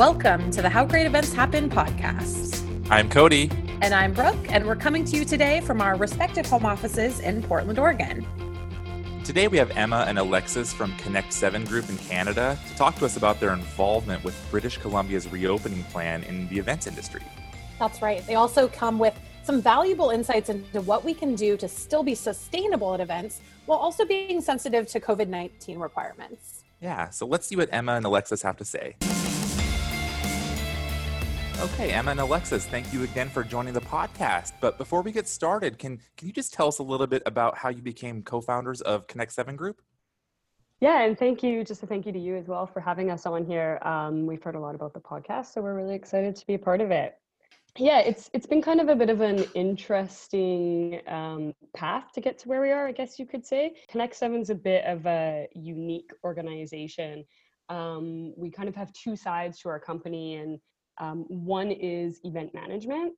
Welcome 0.00 0.50
to 0.52 0.62
the 0.62 0.68
How 0.70 0.86
Great 0.86 1.04
Events 1.04 1.30
Happen 1.34 1.68
podcast. 1.68 2.64
I'm 2.90 3.10
Cody. 3.10 3.50
And 3.82 3.92
I'm 3.92 4.14
Brooke, 4.14 4.50
and 4.50 4.66
we're 4.66 4.74
coming 4.74 5.04
to 5.04 5.14
you 5.14 5.26
today 5.26 5.60
from 5.60 5.82
our 5.82 5.94
respective 5.94 6.46
home 6.46 6.64
offices 6.64 7.20
in 7.20 7.42
Portland, 7.42 7.78
Oregon. 7.78 8.26
Today 9.24 9.46
we 9.46 9.58
have 9.58 9.70
Emma 9.72 10.06
and 10.08 10.18
Alexis 10.18 10.72
from 10.72 10.96
Connect 10.96 11.34
7 11.34 11.66
Group 11.66 11.90
in 11.90 11.98
Canada 11.98 12.58
to 12.66 12.76
talk 12.76 12.94
to 12.94 13.04
us 13.04 13.18
about 13.18 13.40
their 13.40 13.52
involvement 13.52 14.24
with 14.24 14.34
British 14.50 14.78
Columbia's 14.78 15.28
reopening 15.28 15.84
plan 15.84 16.22
in 16.22 16.48
the 16.48 16.58
events 16.58 16.86
industry. 16.86 17.20
That's 17.78 18.00
right. 18.00 18.26
They 18.26 18.36
also 18.36 18.68
come 18.68 18.98
with 18.98 19.20
some 19.42 19.60
valuable 19.60 20.08
insights 20.08 20.48
into 20.48 20.80
what 20.80 21.04
we 21.04 21.12
can 21.12 21.34
do 21.34 21.58
to 21.58 21.68
still 21.68 22.02
be 22.02 22.14
sustainable 22.14 22.94
at 22.94 23.00
events 23.00 23.42
while 23.66 23.78
also 23.78 24.06
being 24.06 24.40
sensitive 24.40 24.86
to 24.92 24.98
COVID 24.98 25.28
19 25.28 25.78
requirements. 25.78 26.64
Yeah, 26.80 27.10
so 27.10 27.26
let's 27.26 27.46
see 27.46 27.56
what 27.56 27.68
Emma 27.70 27.96
and 27.96 28.06
Alexis 28.06 28.40
have 28.40 28.56
to 28.56 28.64
say. 28.64 28.96
Okay, 31.60 31.92
Emma 31.92 32.12
and 32.12 32.20
Alexis, 32.20 32.64
thank 32.64 32.90
you 32.90 33.02
again 33.02 33.28
for 33.28 33.44
joining 33.44 33.74
the 33.74 33.82
podcast. 33.82 34.54
But 34.62 34.78
before 34.78 35.02
we 35.02 35.12
get 35.12 35.28
started, 35.28 35.78
can 35.78 35.98
can 36.16 36.26
you 36.26 36.32
just 36.32 36.54
tell 36.54 36.68
us 36.68 36.78
a 36.78 36.82
little 36.82 37.06
bit 37.06 37.22
about 37.26 37.58
how 37.58 37.68
you 37.68 37.82
became 37.82 38.22
co-founders 38.22 38.80
of 38.80 39.06
Connect 39.06 39.30
Seven 39.30 39.56
Group? 39.56 39.82
Yeah, 40.80 41.02
and 41.02 41.18
thank 41.18 41.42
you, 41.42 41.62
just 41.62 41.82
a 41.82 41.86
thank 41.86 42.06
you 42.06 42.12
to 42.12 42.18
you 42.18 42.34
as 42.34 42.48
well 42.48 42.66
for 42.66 42.80
having 42.80 43.10
us 43.10 43.26
on 43.26 43.44
here. 43.44 43.78
Um, 43.82 44.24
we've 44.24 44.42
heard 44.42 44.54
a 44.54 44.58
lot 44.58 44.74
about 44.74 44.94
the 44.94 45.00
podcast, 45.00 45.52
so 45.52 45.60
we're 45.60 45.74
really 45.74 45.94
excited 45.94 46.34
to 46.36 46.46
be 46.46 46.54
a 46.54 46.58
part 46.58 46.80
of 46.80 46.90
it. 46.90 47.16
Yeah, 47.76 47.98
it's 47.98 48.30
it's 48.32 48.46
been 48.46 48.62
kind 48.62 48.80
of 48.80 48.88
a 48.88 48.96
bit 48.96 49.10
of 49.10 49.20
an 49.20 49.44
interesting 49.54 51.02
um, 51.08 51.52
path 51.76 52.04
to 52.14 52.22
get 52.22 52.38
to 52.38 52.48
where 52.48 52.62
we 52.62 52.70
are, 52.70 52.86
I 52.86 52.92
guess 52.92 53.18
you 53.18 53.26
could 53.26 53.44
say. 53.44 53.74
Connect 53.90 54.16
Seven's 54.16 54.48
a 54.48 54.54
bit 54.54 54.86
of 54.86 55.04
a 55.04 55.46
unique 55.54 56.10
organization. 56.24 57.22
Um, 57.68 58.32
we 58.38 58.50
kind 58.50 58.70
of 58.70 58.74
have 58.76 58.90
two 58.94 59.14
sides 59.14 59.58
to 59.58 59.68
our 59.68 59.78
company, 59.78 60.36
and 60.36 60.58
um, 61.00 61.24
one 61.28 61.70
is 61.70 62.20
event 62.24 62.54
management, 62.54 63.14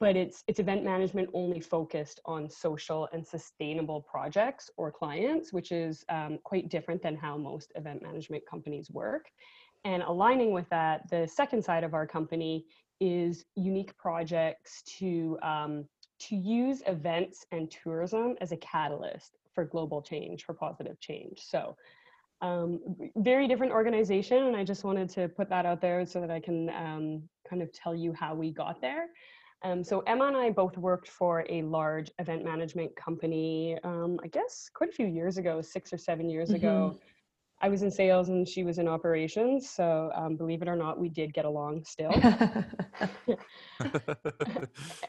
but 0.00 0.16
it's 0.16 0.42
it's 0.46 0.58
event 0.58 0.84
management 0.84 1.28
only 1.34 1.60
focused 1.60 2.20
on 2.24 2.48
social 2.48 3.08
and 3.12 3.26
sustainable 3.26 4.00
projects 4.00 4.70
or 4.76 4.90
clients, 4.90 5.52
which 5.52 5.72
is 5.72 6.04
um, 6.08 6.38
quite 6.44 6.68
different 6.68 7.02
than 7.02 7.16
how 7.16 7.36
most 7.36 7.72
event 7.74 8.02
management 8.02 8.44
companies 8.48 8.90
work. 8.90 9.26
And 9.84 10.02
aligning 10.02 10.52
with 10.52 10.68
that, 10.70 11.08
the 11.10 11.28
second 11.28 11.62
side 11.64 11.84
of 11.84 11.94
our 11.94 12.06
company 12.06 12.64
is 13.00 13.44
unique 13.54 13.96
projects 13.98 14.82
to 14.98 15.38
um, 15.42 15.84
to 16.18 16.36
use 16.36 16.82
events 16.86 17.44
and 17.52 17.70
tourism 17.70 18.36
as 18.40 18.52
a 18.52 18.56
catalyst 18.56 19.36
for 19.54 19.64
global 19.64 20.00
change, 20.02 20.44
for 20.44 20.54
positive 20.54 20.98
change. 21.00 21.40
So 21.42 21.76
um, 22.42 22.80
very 23.16 23.48
different 23.48 23.72
organization 23.72 24.44
and 24.44 24.56
i 24.56 24.64
just 24.64 24.84
wanted 24.84 25.08
to 25.08 25.28
put 25.28 25.48
that 25.48 25.66
out 25.66 25.80
there 25.80 26.04
so 26.06 26.20
that 26.20 26.30
i 26.30 26.40
can 26.40 26.70
um, 26.70 27.22
kind 27.48 27.62
of 27.62 27.72
tell 27.72 27.94
you 27.94 28.12
how 28.12 28.34
we 28.34 28.50
got 28.50 28.80
there. 28.80 29.06
Um, 29.62 29.82
so 29.82 30.00
emma 30.00 30.26
and 30.26 30.36
i 30.36 30.50
both 30.50 30.76
worked 30.76 31.08
for 31.08 31.44
a 31.48 31.62
large 31.62 32.10
event 32.18 32.44
management 32.44 32.94
company 32.96 33.78
um, 33.84 34.18
i 34.22 34.28
guess 34.28 34.68
quite 34.74 34.90
a 34.90 34.92
few 34.92 35.06
years 35.06 35.38
ago 35.38 35.62
six 35.62 35.92
or 35.92 35.98
seven 35.98 36.28
years 36.28 36.48
mm-hmm. 36.48 36.56
ago. 36.56 36.98
I 37.62 37.70
was 37.70 37.82
in 37.82 37.90
sales 37.90 38.28
and 38.28 38.46
she 38.46 38.64
was 38.64 38.76
in 38.78 38.86
operations 38.86 39.70
so 39.70 40.10
um, 40.14 40.36
believe 40.36 40.60
it 40.60 40.68
or 40.68 40.76
not 40.76 41.00
we 41.00 41.08
did 41.08 41.32
get 41.32 41.46
along 41.46 41.84
still. 41.84 42.12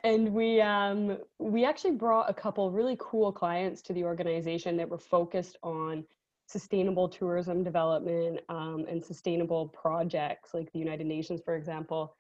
And 0.04 0.34
we 0.34 0.62
um, 0.62 1.18
we 1.40 1.66
actually 1.66 1.92
brought 1.92 2.30
a 2.30 2.34
couple 2.34 2.72
really 2.72 2.98
cool 3.00 3.32
clients 3.32 3.82
to 3.84 3.94
the 3.94 4.04
organization 4.04 4.78
that 4.78 4.90
were 4.90 4.98
focused 4.98 5.58
on 5.64 6.06
sustainable 6.48 7.10
tourism 7.10 7.64
development 7.64 8.40
um, 8.50 8.86
and 8.90 9.04
sustainable 9.04 9.68
projects 9.68 10.54
like 10.54 10.72
the 10.72 10.80
United 10.80 11.06
Nations, 11.06 11.42
for 11.44 11.56
example. 11.56 12.16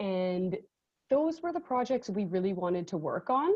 And 0.00 0.56
those 1.10 1.42
were 1.42 1.52
the 1.52 1.60
projects 1.60 2.10
we 2.10 2.26
really 2.26 2.52
wanted 2.52 2.86
to 2.88 2.96
work 2.96 3.30
on. 3.30 3.52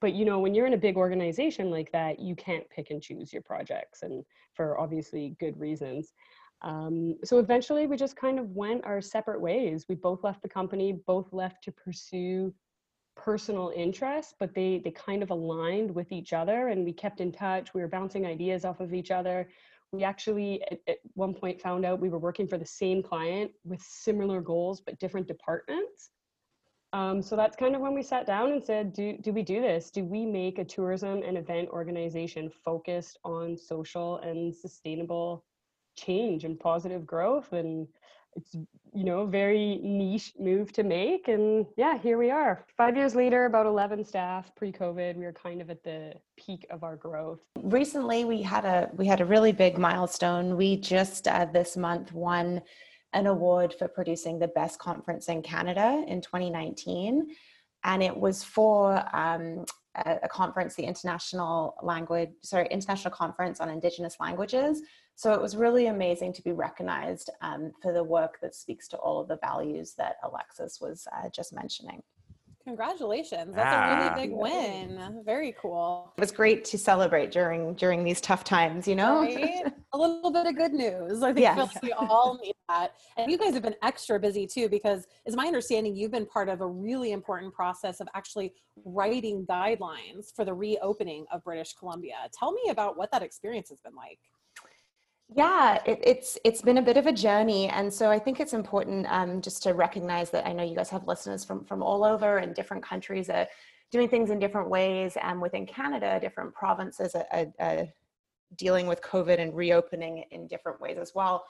But 0.00 0.14
you 0.14 0.24
know, 0.24 0.40
when 0.40 0.52
you're 0.54 0.66
in 0.66 0.72
a 0.74 0.78
big 0.78 0.96
organization 0.96 1.70
like 1.70 1.92
that, 1.92 2.18
you 2.18 2.34
can't 2.34 2.68
pick 2.70 2.90
and 2.90 3.00
choose 3.00 3.32
your 3.32 3.42
projects, 3.42 4.02
and 4.02 4.24
for 4.54 4.78
obviously 4.80 5.36
good 5.38 5.58
reasons. 5.58 6.12
Um, 6.62 7.16
so 7.24 7.38
eventually, 7.38 7.86
we 7.86 7.96
just 7.96 8.16
kind 8.16 8.40
of 8.40 8.50
went 8.50 8.84
our 8.84 9.00
separate 9.00 9.40
ways. 9.40 9.86
We 9.88 9.94
both 9.94 10.24
left 10.24 10.42
the 10.42 10.48
company, 10.48 11.00
both 11.06 11.32
left 11.32 11.62
to 11.64 11.72
pursue 11.72 12.52
personal 13.16 13.72
interests, 13.74 14.34
but 14.38 14.54
they 14.54 14.80
they 14.84 14.90
kind 14.90 15.22
of 15.22 15.30
aligned 15.30 15.94
with 15.94 16.12
each 16.12 16.32
other, 16.32 16.68
and 16.68 16.84
we 16.84 16.92
kept 16.92 17.20
in 17.20 17.32
touch. 17.32 17.74
We 17.74 17.82
were 17.82 17.88
bouncing 17.88 18.26
ideas 18.26 18.64
off 18.64 18.80
of 18.80 18.94
each 18.94 19.10
other. 19.10 19.48
We 19.92 20.04
actually 20.04 20.62
at, 20.70 20.80
at 20.88 20.98
one 21.14 21.34
point 21.34 21.60
found 21.60 21.84
out 21.84 22.00
we 22.00 22.08
were 22.08 22.18
working 22.18 22.48
for 22.48 22.58
the 22.58 22.66
same 22.66 23.02
client 23.02 23.50
with 23.64 23.82
similar 23.82 24.40
goals 24.40 24.80
but 24.80 24.98
different 24.98 25.28
departments. 25.28 26.10
Um, 26.94 27.22
so 27.22 27.36
that's 27.36 27.56
kind 27.56 27.74
of 27.74 27.80
when 27.80 27.94
we 27.94 28.02
sat 28.02 28.26
down 28.26 28.52
and 28.52 28.62
said, 28.62 28.92
do, 28.92 29.16
do 29.16 29.32
we 29.32 29.42
do 29.42 29.62
this? 29.62 29.90
Do 29.90 30.04
we 30.04 30.26
make 30.26 30.58
a 30.58 30.64
tourism 30.64 31.22
and 31.22 31.38
event 31.38 31.70
organization 31.70 32.50
focused 32.50 33.18
on 33.24 33.56
social 33.56 34.18
and 34.18 34.54
sustainable 34.54 35.44
change 35.96 36.44
and 36.44 36.60
positive 36.60 37.06
growth? 37.06 37.54
And 37.54 37.88
it's 38.36 38.54
you 38.54 39.04
know 39.04 39.24
very 39.24 39.80
niche 39.82 40.32
move 40.38 40.72
to 40.72 40.82
make 40.82 41.28
and 41.28 41.66
yeah 41.76 41.98
here 41.98 42.18
we 42.18 42.30
are. 42.30 42.64
Five 42.76 42.96
years 42.96 43.14
later 43.14 43.46
about 43.46 43.66
11 43.66 44.04
staff 44.04 44.54
pre-covid 44.54 45.16
we 45.16 45.24
were 45.24 45.32
kind 45.32 45.60
of 45.60 45.70
at 45.70 45.82
the 45.82 46.14
peak 46.36 46.66
of 46.70 46.84
our 46.84 46.96
growth. 46.96 47.40
Recently 47.62 48.24
we 48.24 48.42
had 48.42 48.64
a 48.64 48.90
we 48.94 49.06
had 49.06 49.20
a 49.20 49.24
really 49.24 49.52
big 49.52 49.78
milestone. 49.78 50.56
We 50.56 50.76
just 50.76 51.28
uh, 51.28 51.46
this 51.46 51.76
month 51.76 52.12
won 52.12 52.62
an 53.14 53.26
award 53.26 53.74
for 53.78 53.88
producing 53.88 54.38
the 54.38 54.48
best 54.48 54.78
conference 54.78 55.28
in 55.28 55.42
canada 55.42 56.02
in 56.08 56.22
2019 56.22 57.28
and 57.84 58.02
it 58.02 58.16
was 58.16 58.42
for 58.42 59.04
um, 59.14 59.64
a, 59.94 60.28
conference 60.28 60.74
the 60.74 60.84
international 60.84 61.74
language 61.82 62.30
sorry 62.42 62.66
international 62.70 63.12
conference 63.14 63.60
on 63.60 63.68
indigenous 63.68 64.16
languages 64.20 64.82
so 65.14 65.32
it 65.34 65.40
was 65.40 65.56
really 65.56 65.86
amazing 65.86 66.32
to 66.32 66.42
be 66.42 66.52
recognized 66.52 67.30
um, 67.42 67.72
for 67.82 67.92
the 67.92 68.02
work 68.02 68.38
that 68.40 68.54
speaks 68.54 68.88
to 68.88 68.96
all 68.96 69.20
of 69.20 69.28
the 69.28 69.36
values 69.36 69.94
that 69.98 70.16
Alexis 70.24 70.80
was 70.80 71.06
uh, 71.12 71.28
just 71.28 71.52
mentioning. 71.52 72.02
Congratulations. 72.64 73.54
That's 73.54 73.74
ah. 73.74 73.90
a 73.90 74.14
really 74.14 74.28
big 74.28 74.36
win. 74.36 75.22
Very 75.24 75.54
cool. 75.60 76.12
It 76.16 76.20
was 76.20 76.30
great 76.30 76.64
to 76.66 76.78
celebrate 76.78 77.30
during 77.30 77.74
during 77.74 78.04
these 78.04 78.20
tough 78.20 78.44
times, 78.44 78.86
you 78.86 78.94
know? 78.94 79.20
Right? 79.20 79.72
a 79.94 79.98
little 79.98 80.30
bit 80.30 80.46
of 80.46 80.56
good 80.56 80.72
news. 80.72 81.22
I 81.22 81.32
think 81.32 81.40
yes. 81.40 81.76
we 81.82 81.92
all 81.98 82.38
need 82.42 82.54
that. 82.68 82.94
And 83.16 83.30
you 83.30 83.36
guys 83.36 83.52
have 83.54 83.62
been 83.62 83.74
extra 83.82 84.18
busy 84.18 84.46
too 84.46 84.68
because 84.68 85.06
it's 85.26 85.36
my 85.36 85.46
understanding 85.46 85.94
you've 85.94 86.12
been 86.12 86.26
part 86.26 86.48
of 86.48 86.60
a 86.60 86.66
really 86.66 87.12
important 87.12 87.52
process 87.52 88.00
of 88.00 88.08
actually 88.14 88.54
writing 88.84 89.44
guidelines 89.46 90.34
for 90.34 90.44
the 90.44 90.54
reopening 90.54 91.26
of 91.32 91.44
British 91.44 91.74
Columbia. 91.74 92.14
Tell 92.38 92.52
me 92.52 92.70
about 92.70 92.96
what 92.96 93.10
that 93.12 93.22
experience 93.22 93.68
has 93.68 93.80
been 93.80 93.94
like 93.94 94.18
yeah 95.36 95.78
it, 95.86 95.98
it's 96.02 96.38
it's 96.44 96.62
been 96.62 96.78
a 96.78 96.82
bit 96.82 96.96
of 96.96 97.06
a 97.06 97.12
journey 97.12 97.68
and 97.68 97.92
so 97.92 98.10
i 98.10 98.18
think 98.18 98.40
it's 98.40 98.52
important 98.52 99.06
um, 99.10 99.40
just 99.40 99.62
to 99.62 99.72
recognize 99.72 100.30
that 100.30 100.46
i 100.46 100.52
know 100.52 100.62
you 100.62 100.74
guys 100.74 100.90
have 100.90 101.06
listeners 101.06 101.44
from 101.44 101.64
from 101.64 101.82
all 101.82 102.04
over 102.04 102.38
and 102.38 102.54
different 102.54 102.82
countries 102.82 103.28
are 103.30 103.46
doing 103.90 104.08
things 104.08 104.30
in 104.30 104.38
different 104.38 104.68
ways 104.68 105.16
and 105.22 105.40
within 105.40 105.66
canada 105.66 106.18
different 106.20 106.52
provinces 106.54 107.14
are, 107.14 107.26
are, 107.32 107.46
are 107.60 107.88
dealing 108.56 108.86
with 108.86 109.00
covid 109.02 109.40
and 109.40 109.54
reopening 109.54 110.24
in 110.30 110.46
different 110.46 110.80
ways 110.80 110.98
as 110.98 111.12
well. 111.14 111.44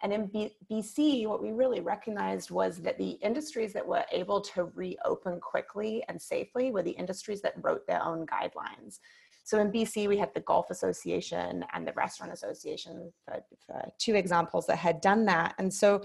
And 0.00 0.12
in 0.12 0.26
B- 0.26 0.54
bc 0.70 1.26
what 1.26 1.42
we 1.42 1.50
really 1.50 1.80
recognized 1.80 2.50
was 2.50 2.78
that 2.82 2.98
the 2.98 3.10
industries 3.10 3.72
that 3.72 3.86
were 3.86 4.04
able 4.12 4.40
to 4.42 4.64
reopen 4.74 5.40
quickly 5.40 6.04
and 6.08 6.20
safely 6.20 6.70
were 6.70 6.82
the 6.82 6.92
industries 6.92 7.42
that 7.42 7.54
wrote 7.62 7.86
their 7.86 8.02
own 8.02 8.24
guidelines 8.26 9.00
so 9.48 9.60
in 9.60 9.72
BC, 9.72 10.08
we 10.08 10.18
had 10.18 10.34
the 10.34 10.40
Golf 10.40 10.68
Association 10.68 11.64
and 11.72 11.88
the 11.88 11.94
Restaurant 11.94 12.34
Association, 12.34 13.10
two 13.98 14.14
examples 14.14 14.66
that 14.66 14.76
had 14.76 15.00
done 15.00 15.24
that. 15.24 15.54
And 15.58 15.72
so 15.72 16.02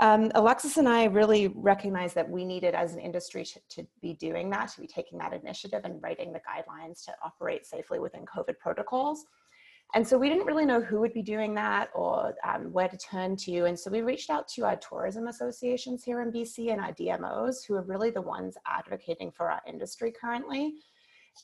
um, 0.00 0.32
Alexis 0.34 0.76
and 0.76 0.88
I 0.88 1.04
really 1.04 1.46
recognized 1.54 2.16
that 2.16 2.28
we 2.28 2.44
needed 2.44 2.74
as 2.74 2.92
an 2.92 2.98
industry 2.98 3.44
to, 3.44 3.60
to, 3.68 3.86
be 4.02 4.14
doing 4.14 4.50
that, 4.50 4.70
to 4.70 4.80
be 4.80 4.88
taking 4.88 5.18
that 5.18 5.32
initiative 5.32 5.82
and 5.84 6.02
writing 6.02 6.32
the 6.32 6.40
guidelines 6.40 7.04
to 7.04 7.12
operate 7.24 7.64
safely 7.64 8.00
within 8.00 8.24
COVID 8.24 8.58
protocols. 8.58 9.24
And 9.94 10.04
so 10.04 10.18
we 10.18 10.28
didn't 10.28 10.46
really 10.46 10.66
know 10.66 10.80
who 10.80 10.98
would 10.98 11.14
be 11.14 11.22
doing 11.22 11.54
that 11.54 11.90
or 11.94 12.34
um, 12.44 12.72
where 12.72 12.88
to 12.88 12.96
turn 12.96 13.36
to. 13.36 13.66
And 13.66 13.78
so 13.78 13.88
we 13.88 14.00
reached 14.00 14.30
out 14.30 14.48
to 14.48 14.64
our 14.64 14.74
tourism 14.74 15.28
associations 15.28 16.02
here 16.02 16.22
in 16.22 16.32
BC 16.32 16.72
and 16.72 16.80
our 16.80 16.92
DMOs, 16.92 17.64
who 17.64 17.74
are 17.74 17.82
really 17.82 18.10
the 18.10 18.20
ones 18.20 18.56
advocating 18.66 19.30
for 19.30 19.48
our 19.48 19.62
industry 19.64 20.10
currently. 20.10 20.74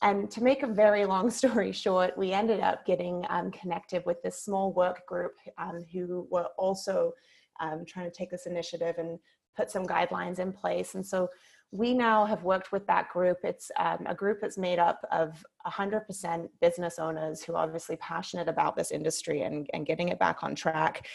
And 0.01 0.31
to 0.31 0.43
make 0.43 0.63
a 0.63 0.67
very 0.67 1.05
long 1.05 1.29
story 1.41 1.71
short, 1.71 2.17
we 2.17 2.31
ended 2.31 2.59
up 2.59 2.85
getting 2.85 3.25
um, 3.29 3.51
connected 3.51 4.03
with 4.05 4.21
this 4.21 4.41
small 4.43 4.73
work 4.73 5.05
group 5.05 5.33
um, 5.57 5.85
who 5.91 6.27
were 6.29 6.47
also 6.57 7.13
um, 7.59 7.85
trying 7.85 8.09
to 8.09 8.15
take 8.15 8.31
this 8.31 8.45
initiative 8.45 8.95
and 8.97 9.19
put 9.55 9.69
some 9.69 9.85
guidelines 9.85 10.39
in 10.39 10.51
place. 10.51 10.95
And 10.95 11.05
so 11.05 11.29
we 11.71 11.93
now 11.93 12.25
have 12.25 12.43
worked 12.43 12.71
with 12.71 12.85
that 12.87 13.09
group. 13.09 13.37
It's 13.43 13.71
um, 13.77 14.05
a 14.05 14.15
group 14.15 14.39
that's 14.41 14.57
made 14.57 14.79
up 14.79 15.05
of 15.11 15.43
100% 15.65 16.49
business 16.59 16.99
owners 16.99 17.43
who 17.43 17.53
are 17.53 17.63
obviously 17.63 17.95
passionate 17.97 18.49
about 18.49 18.75
this 18.75 18.91
industry 18.91 19.43
and, 19.43 19.69
and 19.73 19.85
getting 19.85 20.09
it 20.09 20.19
back 20.19 20.43
on 20.43 20.55
track. 20.55 21.07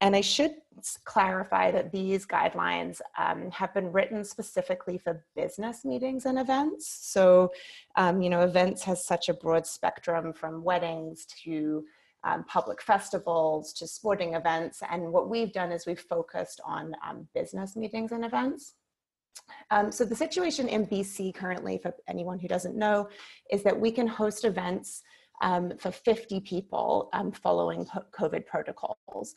And 0.00 0.14
I 0.14 0.20
should 0.20 0.52
clarify 1.04 1.70
that 1.70 1.92
these 1.92 2.26
guidelines 2.26 3.00
um, 3.16 3.50
have 3.50 3.72
been 3.72 3.92
written 3.92 4.24
specifically 4.24 4.98
for 4.98 5.24
business 5.36 5.84
meetings 5.84 6.26
and 6.26 6.38
events. 6.38 6.88
So, 6.88 7.52
um, 7.96 8.20
you 8.20 8.28
know, 8.28 8.40
events 8.42 8.82
has 8.84 9.04
such 9.04 9.28
a 9.28 9.34
broad 9.34 9.66
spectrum 9.66 10.32
from 10.32 10.64
weddings 10.64 11.26
to 11.44 11.84
um, 12.24 12.44
public 12.44 12.82
festivals 12.82 13.72
to 13.74 13.86
sporting 13.86 14.34
events. 14.34 14.82
And 14.90 15.12
what 15.12 15.28
we've 15.28 15.52
done 15.52 15.70
is 15.72 15.86
we've 15.86 16.00
focused 16.00 16.60
on 16.64 16.94
um, 17.06 17.28
business 17.34 17.76
meetings 17.76 18.12
and 18.12 18.24
events. 18.24 18.74
Um, 19.70 19.92
so 19.92 20.04
the 20.04 20.16
situation 20.16 20.68
in 20.68 20.86
BC 20.86 21.34
currently, 21.34 21.78
for 21.78 21.94
anyone 22.08 22.38
who 22.38 22.48
doesn't 22.48 22.76
know, 22.76 23.08
is 23.50 23.62
that 23.62 23.78
we 23.78 23.90
can 23.90 24.06
host 24.06 24.44
events 24.44 25.02
um, 25.42 25.72
for 25.78 25.90
50 25.90 26.40
people 26.40 27.10
um, 27.12 27.32
following 27.32 27.86
COVID 28.18 28.46
protocols. 28.46 29.34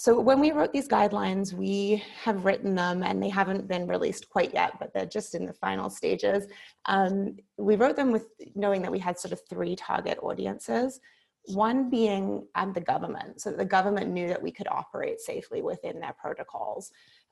So 0.00 0.18
when 0.18 0.40
we 0.40 0.50
wrote 0.50 0.72
these 0.72 0.88
guidelines, 0.88 1.52
we 1.52 2.02
have 2.24 2.46
written 2.46 2.74
them 2.74 3.02
and 3.02 3.22
they 3.22 3.28
haven't 3.28 3.68
been 3.68 3.86
released 3.86 4.30
quite 4.30 4.54
yet, 4.54 4.78
but 4.80 4.94
they're 4.94 5.04
just 5.04 5.34
in 5.34 5.44
the 5.44 5.52
final 5.52 5.90
stages. 5.90 6.46
Um, 6.86 7.36
we 7.58 7.76
wrote 7.76 7.96
them 7.96 8.10
with 8.10 8.28
knowing 8.54 8.80
that 8.80 8.90
we 8.90 8.98
had 8.98 9.18
sort 9.18 9.32
of 9.32 9.42
three 9.46 9.76
target 9.76 10.16
audiences. 10.22 11.00
One 11.48 11.90
being 11.90 12.46
um, 12.54 12.72
the 12.72 12.80
government, 12.80 13.42
so 13.42 13.52
the 13.52 13.66
government 13.66 14.10
knew 14.10 14.26
that 14.28 14.42
we 14.42 14.50
could 14.50 14.68
operate 14.68 15.20
safely 15.20 15.60
within 15.60 16.00
their 16.00 16.14
protocols. 16.18 16.90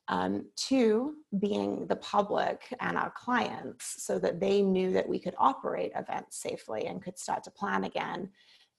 Um, 0.09 0.45
two, 0.55 1.15
being 1.41 1.87
the 1.87 1.97
public 1.97 2.65
and 2.81 2.99
our 2.99 3.13
clients, 3.17 4.05
so 4.05 4.19
that 4.19 4.41
they 4.41 4.61
knew 4.61 4.93
that 4.93 5.09
we 5.09 5.19
could 5.19 5.35
operate 5.39 5.93
events 5.97 6.43
safely 6.43 6.85
and 6.85 7.03
could 7.03 7.19
start 7.19 7.45
to 7.45 7.51
plan 7.51 7.85
again. 7.85 8.29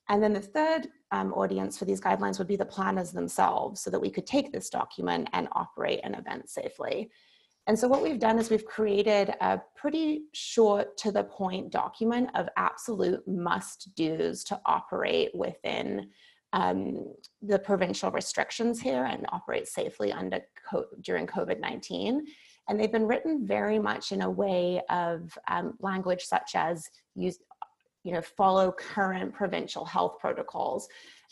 And 0.10 0.22
then 0.22 0.34
the 0.34 0.42
third 0.42 0.88
um, 1.12 1.34
audience 1.34 1.78
for 1.78 1.86
these 1.86 2.02
guidelines 2.02 2.40
would 2.40 2.48
be 2.48 2.56
the 2.56 2.66
planners 2.66 3.12
themselves, 3.12 3.82
so 3.82 3.90
that 3.92 4.00
we 4.00 4.10
could 4.10 4.28
take 4.28 4.52
this 4.52 4.70
document 4.70 5.30
and 5.34 5.48
operate 5.54 6.02
an 6.04 6.16
event 6.16 6.50
safely. 6.50 7.10
And 7.68 7.78
so 7.78 7.88
what 7.88 8.02
we've 8.02 8.20
done 8.20 8.40
is 8.40 8.50
we've 8.50 8.66
created 8.66 9.36
a 9.42 9.62
pretty 9.76 10.24
short 10.34 10.98
to 10.98 11.12
the 11.12 11.24
point 11.24 11.72
document 11.72 12.32
of 12.34 12.50
absolute 12.58 13.28
must 13.28 13.94
do's 13.96 14.44
to 14.46 14.60
operate 14.66 15.30
within 15.36 16.10
um, 16.52 17.14
the 17.44 17.60
provincial 17.60 18.10
restrictions 18.10 18.82
here 18.82 19.06
and 19.06 19.28
operate 19.30 19.68
safely 19.68 20.12
under 20.12 20.42
during 21.02 21.28
COVID-19. 21.28 22.22
And 22.68 22.80
they've 22.80 22.92
been 22.92 23.08
written 23.08 23.46
very 23.46 23.78
much 23.78 24.12
in 24.12 24.22
a 24.24 24.30
way 24.30 24.82
of 24.90 25.38
um, 25.48 25.76
language 25.80 26.24
such 26.24 26.52
as 26.56 26.90
use, 27.16 27.38
you 28.04 28.14
know, 28.14 28.22
follow 28.22 28.72
current 28.72 29.34
provincial 29.34 29.86
health 29.86 30.18
protocols. 30.20 30.88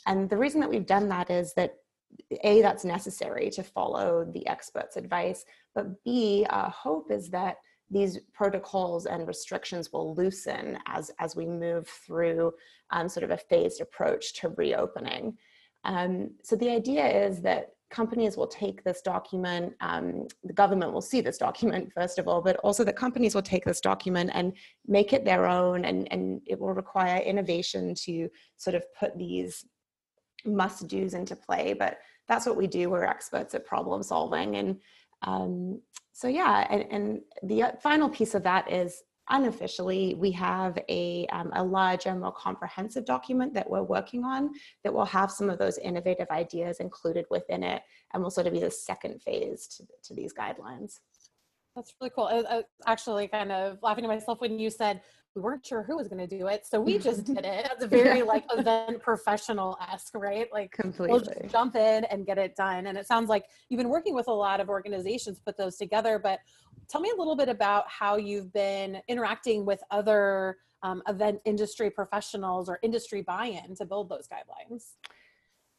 And 0.06 0.30
the 0.30 0.38
reason 0.38 0.60
that 0.62 0.69
we've 0.69 0.86
done 0.86 1.10
that 1.10 1.30
is 1.30 1.54
that 1.56 1.75
a 2.44 2.62
that's 2.62 2.86
necessary 2.86 3.50
to 3.50 3.62
follow 3.62 4.25
the 4.34 4.48
experts 4.48 4.96
advice 4.96 5.44
but 5.75 6.02
b 6.06 6.46
our 6.50 6.69
hope 6.69 7.12
is 7.12 7.30
that 7.30 7.58
these 7.90 8.19
protocols 8.34 9.06
and 9.06 9.28
restrictions 9.28 9.92
will 9.94 10.14
loosen 10.16 10.78
as, 10.88 11.12
as 11.19 11.36
we 11.36 11.46
move 11.46 11.88
through 11.88 12.54
um, 12.92 13.08
sort 13.08 13.24
of 13.24 13.31
a 13.31 13.38
phased 13.38 13.81
approach 13.81 14.34
to 14.34 14.50
reopening. 14.50 15.38
Um, 15.84 16.31
so 16.44 16.56
the 16.56 16.69
idea 16.69 17.06
is 17.28 17.42
that 17.42 17.69
companies 17.89 18.36
will 18.36 18.48
take 18.48 18.84
this 18.84 19.01
document, 19.01 19.74
um, 19.81 20.28
the 20.44 20.54
government 20.54 20.92
will 20.94 21.01
see 21.01 21.22
this 21.22 21.38
document 21.38 21.92
first 21.94 22.19
of 22.19 22.28
all, 22.28 22.42
but 22.42 22.57
also 22.57 22.84
that 22.84 22.95
companies 22.95 23.34
will 23.34 23.42
take 23.42 23.66
this 23.66 23.81
document 23.81 24.30
and 24.34 24.54
make 24.86 25.13
it 25.13 25.24
their 25.25 25.48
own 25.48 25.86
and, 25.86 26.12
and 26.12 26.42
it 26.45 26.60
will 26.60 26.74
require 26.74 27.22
innovation 27.22 27.95
to 27.95 28.30
sort 28.57 28.75
of 28.75 28.84
put 29.00 29.18
these 29.18 29.66
must 30.45 30.88
do's 30.88 31.13
into 31.13 31.36
play. 31.36 31.74
But 31.74 32.00
that's 32.28 32.45
what 32.45 32.57
we 32.57 32.68
do, 32.68 32.89
we're 32.89 33.04
experts 33.04 33.56
at 33.56 33.66
problem 33.66 34.04
solving. 34.04 34.57
And 34.57 34.80
um, 35.22 35.81
so 36.13 36.28
yeah, 36.28 36.68
and, 36.69 36.86
and 36.92 37.22
the 37.44 37.63
uh, 37.63 37.72
final 37.81 38.10
piece 38.10 38.36
of 38.36 38.44
that 38.44 38.72
is 38.72 39.01
unofficially 39.29 40.15
we 40.15 40.31
have 40.31 40.77
a, 40.89 41.25
um, 41.31 41.51
a 41.53 41.63
larger 41.63 42.13
more 42.15 42.31
comprehensive 42.31 43.06
document 43.06 43.53
that 43.53 43.69
we're 43.69 43.83
working 43.83 44.24
on 44.24 44.51
that 44.83 44.94
will 44.94 45.06
have 45.06 45.31
some 45.31 45.50
of 45.50 45.59
those 45.59 45.77
innovative 45.79 46.27
ideas 46.31 46.79
included 46.79 47.25
within 47.29 47.63
it 47.63 47.81
and 48.13 48.24
will 48.24 48.31
sort 48.31 48.47
of 48.47 48.53
be 48.53 48.59
the 48.59 48.71
second 48.71 49.21
phase 49.21 49.68
to, 49.68 49.83
to 50.03 50.13
these 50.13 50.33
guidelines. 50.33 51.00
That's 51.75 51.94
really 52.01 52.12
cool. 52.15 52.25
I, 52.25 52.57
I 52.57 52.63
actually 52.88 53.27
kind 53.27 53.51
of 53.51 53.77
laughing 53.83 54.03
to 54.03 54.07
myself 54.07 54.41
when 54.41 54.57
you 54.57 54.69
said 54.69 55.01
we 55.38 55.44
weren't 55.44 55.63
sure 55.63 55.84
who 55.84 55.95
was 55.95 56.07
going 56.07 56.28
to 56.28 56.38
do 56.38 56.48
it 56.48 56.66
so 56.66 56.81
we 56.81 56.98
just 56.98 57.25
did 57.25 57.45
it. 57.45 57.69
It's 57.72 57.86
very 58.01 58.24
like 58.24 58.44
event 58.51 59.01
professional-esque 59.01 60.16
right? 60.16 60.48
Like 60.51 60.72
completely 60.72 61.12
we'll 61.12 61.22
just 61.22 61.51
jump 61.51 61.75
in 61.75 62.06
and 62.06 62.25
get 62.25 62.39
it 62.39 62.56
done 62.56 62.88
and 62.88 62.98
it 62.98 63.06
sounds 63.06 63.30
like 63.30 63.45
you've 63.69 63.78
been 63.78 63.89
working 63.89 64.16
with 64.16 64.28
a 64.28 64.34
lot 64.34 64.60
of 64.60 64.68
organizations 64.68 65.39
put 65.39 65.56
those 65.56 65.78
together 65.78 66.18
but 66.18 66.39
tell 66.89 67.01
me 67.01 67.12
a 67.16 67.18
little 67.18 67.36
bit 67.36 67.50
about 67.50 67.86
how 67.88 68.18
you've 68.18 68.51
been 68.51 69.00
interacting 69.07 69.63
with 69.63 69.80
other 69.92 70.57
um, 70.81 71.04
event 71.07 71.40
industry 71.45 71.92
professionals 71.92 72.68
or 72.68 72.80
industry 72.81 73.22
buy-in 73.22 73.75
to 73.75 73.86
build 73.86 74.10
those 74.10 74.28
guidelines. 74.28 74.94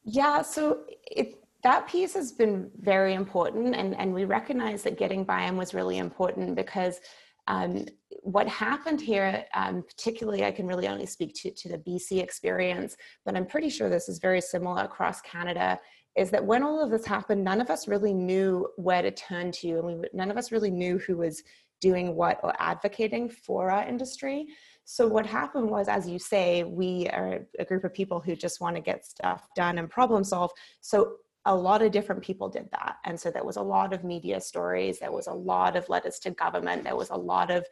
Yeah 0.04 0.42
so 0.42 0.84
it 1.02 1.42
that 1.64 1.88
piece 1.88 2.14
has 2.14 2.30
been 2.30 2.70
very 2.78 3.14
important 3.14 3.74
and, 3.74 3.96
and 3.96 4.14
we 4.14 4.24
recognize 4.24 4.84
that 4.84 4.96
getting 4.96 5.24
buy-in 5.24 5.56
was 5.56 5.74
really 5.74 5.98
important 5.98 6.54
because 6.54 7.00
um, 7.48 7.86
what 8.22 8.48
happened 8.48 9.00
here, 9.00 9.44
um, 9.54 9.82
particularly, 9.82 10.44
I 10.44 10.50
can 10.50 10.66
really 10.66 10.88
only 10.88 11.06
speak 11.06 11.34
to, 11.42 11.50
to 11.50 11.68
the 11.68 11.78
BC 11.78 12.22
experience, 12.22 12.96
but 13.24 13.36
I'm 13.36 13.46
pretty 13.46 13.70
sure 13.70 13.88
this 13.88 14.08
is 14.08 14.18
very 14.18 14.40
similar 14.40 14.82
across 14.82 15.20
Canada, 15.20 15.78
is 16.16 16.30
that 16.30 16.44
when 16.44 16.62
all 16.62 16.82
of 16.82 16.90
this 16.90 17.06
happened, 17.06 17.44
none 17.44 17.60
of 17.60 17.70
us 17.70 17.88
really 17.88 18.12
knew 18.12 18.68
where 18.76 19.02
to 19.02 19.10
turn 19.10 19.52
to, 19.52 19.78
and 19.78 19.86
we, 19.86 19.94
none 20.12 20.30
of 20.30 20.36
us 20.36 20.50
really 20.50 20.70
knew 20.70 20.98
who 20.98 21.16
was 21.16 21.42
doing 21.80 22.16
what 22.16 22.40
or 22.42 22.54
advocating 22.58 23.28
for 23.28 23.70
our 23.70 23.86
industry. 23.86 24.46
So 24.84 25.06
what 25.06 25.26
happened 25.26 25.70
was, 25.70 25.86
as 25.86 26.08
you 26.08 26.18
say, 26.18 26.64
we 26.64 27.08
are 27.08 27.46
a 27.58 27.64
group 27.64 27.84
of 27.84 27.94
people 27.94 28.20
who 28.20 28.34
just 28.34 28.60
want 28.60 28.74
to 28.76 28.82
get 28.82 29.04
stuff 29.04 29.46
done 29.54 29.78
and 29.78 29.88
problem 29.88 30.24
solve. 30.24 30.50
So 30.80 31.16
a 31.44 31.54
lot 31.54 31.82
of 31.82 31.92
different 31.92 32.22
people 32.22 32.48
did 32.48 32.68
that. 32.72 32.96
And 33.04 33.18
so 33.18 33.30
there 33.30 33.44
was 33.44 33.56
a 33.56 33.62
lot 33.62 33.92
of 33.92 34.04
media 34.04 34.40
stories, 34.40 34.98
there 34.98 35.12
was 35.12 35.28
a 35.28 35.32
lot 35.32 35.76
of 35.76 35.88
letters 35.88 36.18
to 36.20 36.30
government, 36.30 36.84
there 36.84 36.96
was 36.96 37.10
a 37.10 37.16
lot 37.16 37.50
of 37.50 37.66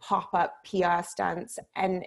pop 0.00 0.30
up 0.34 0.54
PR 0.64 1.02
stunts. 1.02 1.58
And 1.76 2.06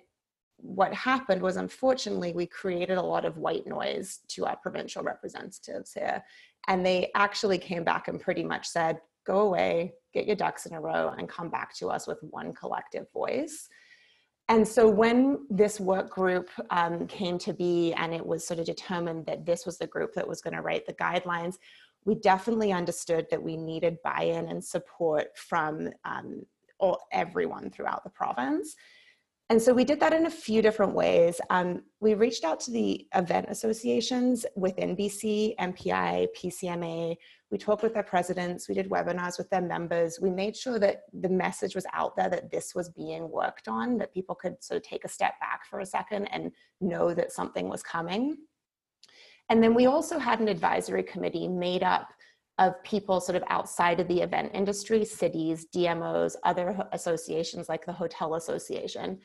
what 0.57 0.93
happened 0.93 1.41
was, 1.41 1.57
unfortunately, 1.57 2.31
we 2.33 2.45
created 2.45 2.97
a 2.97 3.01
lot 3.01 3.25
of 3.25 3.37
white 3.37 3.67
noise 3.67 4.19
to 4.29 4.45
our 4.45 4.57
provincial 4.57 5.03
representatives 5.03 5.93
here. 5.93 6.23
And 6.67 6.85
they 6.85 7.11
actually 7.15 7.57
came 7.57 7.83
back 7.83 8.07
and 8.07 8.19
pretty 8.19 8.43
much 8.43 8.67
said, 8.67 8.99
go 9.25 9.41
away, 9.41 9.93
get 10.13 10.25
your 10.25 10.35
ducks 10.35 10.65
in 10.65 10.73
a 10.73 10.81
row, 10.81 11.13
and 11.17 11.27
come 11.27 11.49
back 11.49 11.75
to 11.75 11.89
us 11.89 12.07
with 12.07 12.19
one 12.21 12.53
collective 12.53 13.11
voice. 13.11 13.69
And 14.49 14.67
so 14.67 14.89
when 14.89 15.45
this 15.49 15.79
work 15.79 16.09
group 16.09 16.49
um, 16.69 17.07
came 17.07 17.37
to 17.39 17.53
be 17.53 17.93
and 17.93 18.13
it 18.13 18.25
was 18.25 18.45
sort 18.45 18.59
of 18.59 18.65
determined 18.65 19.25
that 19.25 19.45
this 19.45 19.65
was 19.65 19.77
the 19.77 19.87
group 19.87 20.13
that 20.13 20.27
was 20.27 20.41
going 20.41 20.55
to 20.55 20.61
write 20.61 20.85
the 20.85 20.93
guidelines, 20.93 21.55
we 22.05 22.15
definitely 22.15 22.73
understood 22.73 23.27
that 23.31 23.41
we 23.41 23.55
needed 23.55 23.97
buy-in 24.03 24.49
and 24.49 24.63
support 24.63 25.27
from 25.37 25.89
um, 26.03 26.45
all, 26.79 26.99
everyone 27.11 27.69
throughout 27.69 28.03
the 28.03 28.09
province. 28.09 28.75
And 29.49 29.61
so 29.61 29.73
we 29.73 29.83
did 29.83 29.99
that 29.99 30.13
in 30.13 30.25
a 30.25 30.31
few 30.31 30.61
different 30.61 30.95
ways. 30.95 31.39
Um, 31.49 31.83
we 31.99 32.13
reached 32.13 32.43
out 32.43 32.59
to 32.61 32.71
the 32.71 33.05
event 33.13 33.47
associations 33.49 34.45
within 34.55 34.95
BC, 34.95 35.55
MPI, 35.57 36.27
PCMA. 36.35 37.15
We 37.51 37.57
talked 37.57 37.83
with 37.83 37.93
their 37.93 38.03
presidents. 38.03 38.67
We 38.67 38.73
did 38.73 38.89
webinars 38.89 39.37
with 39.37 39.49
their 39.49 39.61
members. 39.61 40.17
We 40.21 40.31
made 40.31 40.55
sure 40.55 40.79
that 40.79 41.01
the 41.13 41.29
message 41.29 41.75
was 41.75 41.85
out 41.93 42.15
there 42.15 42.29
that 42.29 42.51
this 42.51 42.73
was 42.73 42.89
being 42.89 43.29
worked 43.29 43.67
on, 43.67 43.97
that 43.97 44.13
people 44.13 44.33
could 44.33 44.63
sort 44.63 44.77
of 44.77 44.83
take 44.83 45.03
a 45.03 45.09
step 45.09 45.39
back 45.39 45.67
for 45.69 45.81
a 45.81 45.85
second 45.85 46.27
and 46.27 46.51
know 46.79 47.13
that 47.13 47.31
something 47.31 47.69
was 47.69 47.83
coming. 47.83 48.37
And 49.49 49.61
then 49.61 49.75
we 49.75 49.85
also 49.85 50.17
had 50.17 50.39
an 50.39 50.47
advisory 50.47 51.03
committee 51.03 51.47
made 51.47 51.83
up 51.83 52.07
of 52.59 52.81
people 52.83 53.19
sort 53.19 53.35
of 53.35 53.43
outside 53.47 53.99
of 53.99 54.07
the 54.07 54.21
event 54.21 54.51
industry, 54.53 55.03
cities, 55.03 55.67
DMOs, 55.73 56.35
other 56.43 56.87
associations 56.91 57.67
like 57.67 57.85
the 57.85 57.93
Hotel 57.93 58.35
Association, 58.35 59.19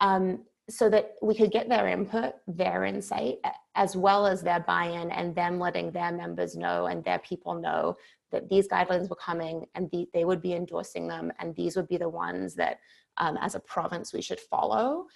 um, 0.00 0.44
so 0.68 0.90
that 0.90 1.14
we 1.22 1.34
could 1.34 1.52
get 1.52 1.68
their 1.68 1.86
input, 1.86 2.34
their 2.46 2.84
insight, 2.84 3.36
as 3.76 3.96
well 3.96 4.26
as 4.26 4.42
their 4.42 4.60
buy-in 4.60 5.10
and 5.12 5.34
them 5.34 5.58
letting 5.60 5.90
their 5.90 6.12
members 6.12 6.56
know 6.56 6.86
and 6.86 7.04
their 7.04 7.20
people 7.20 7.54
know 7.54 7.96
that 8.32 8.48
these 8.48 8.66
guidelines 8.66 9.08
were 9.08 9.16
coming 9.16 9.64
and 9.74 9.88
the, 9.92 10.08
they 10.12 10.24
would 10.24 10.42
be 10.42 10.54
endorsing 10.54 11.06
them 11.06 11.30
and 11.38 11.54
these 11.54 11.76
would 11.76 11.86
be 11.86 11.96
the 11.96 12.08
ones 12.08 12.54
that 12.56 12.80
um, 13.18 13.38
as 13.40 13.54
a 13.54 13.60
province 13.60 14.12
we 14.12 14.20
should 14.20 14.40
follow. 14.40 15.06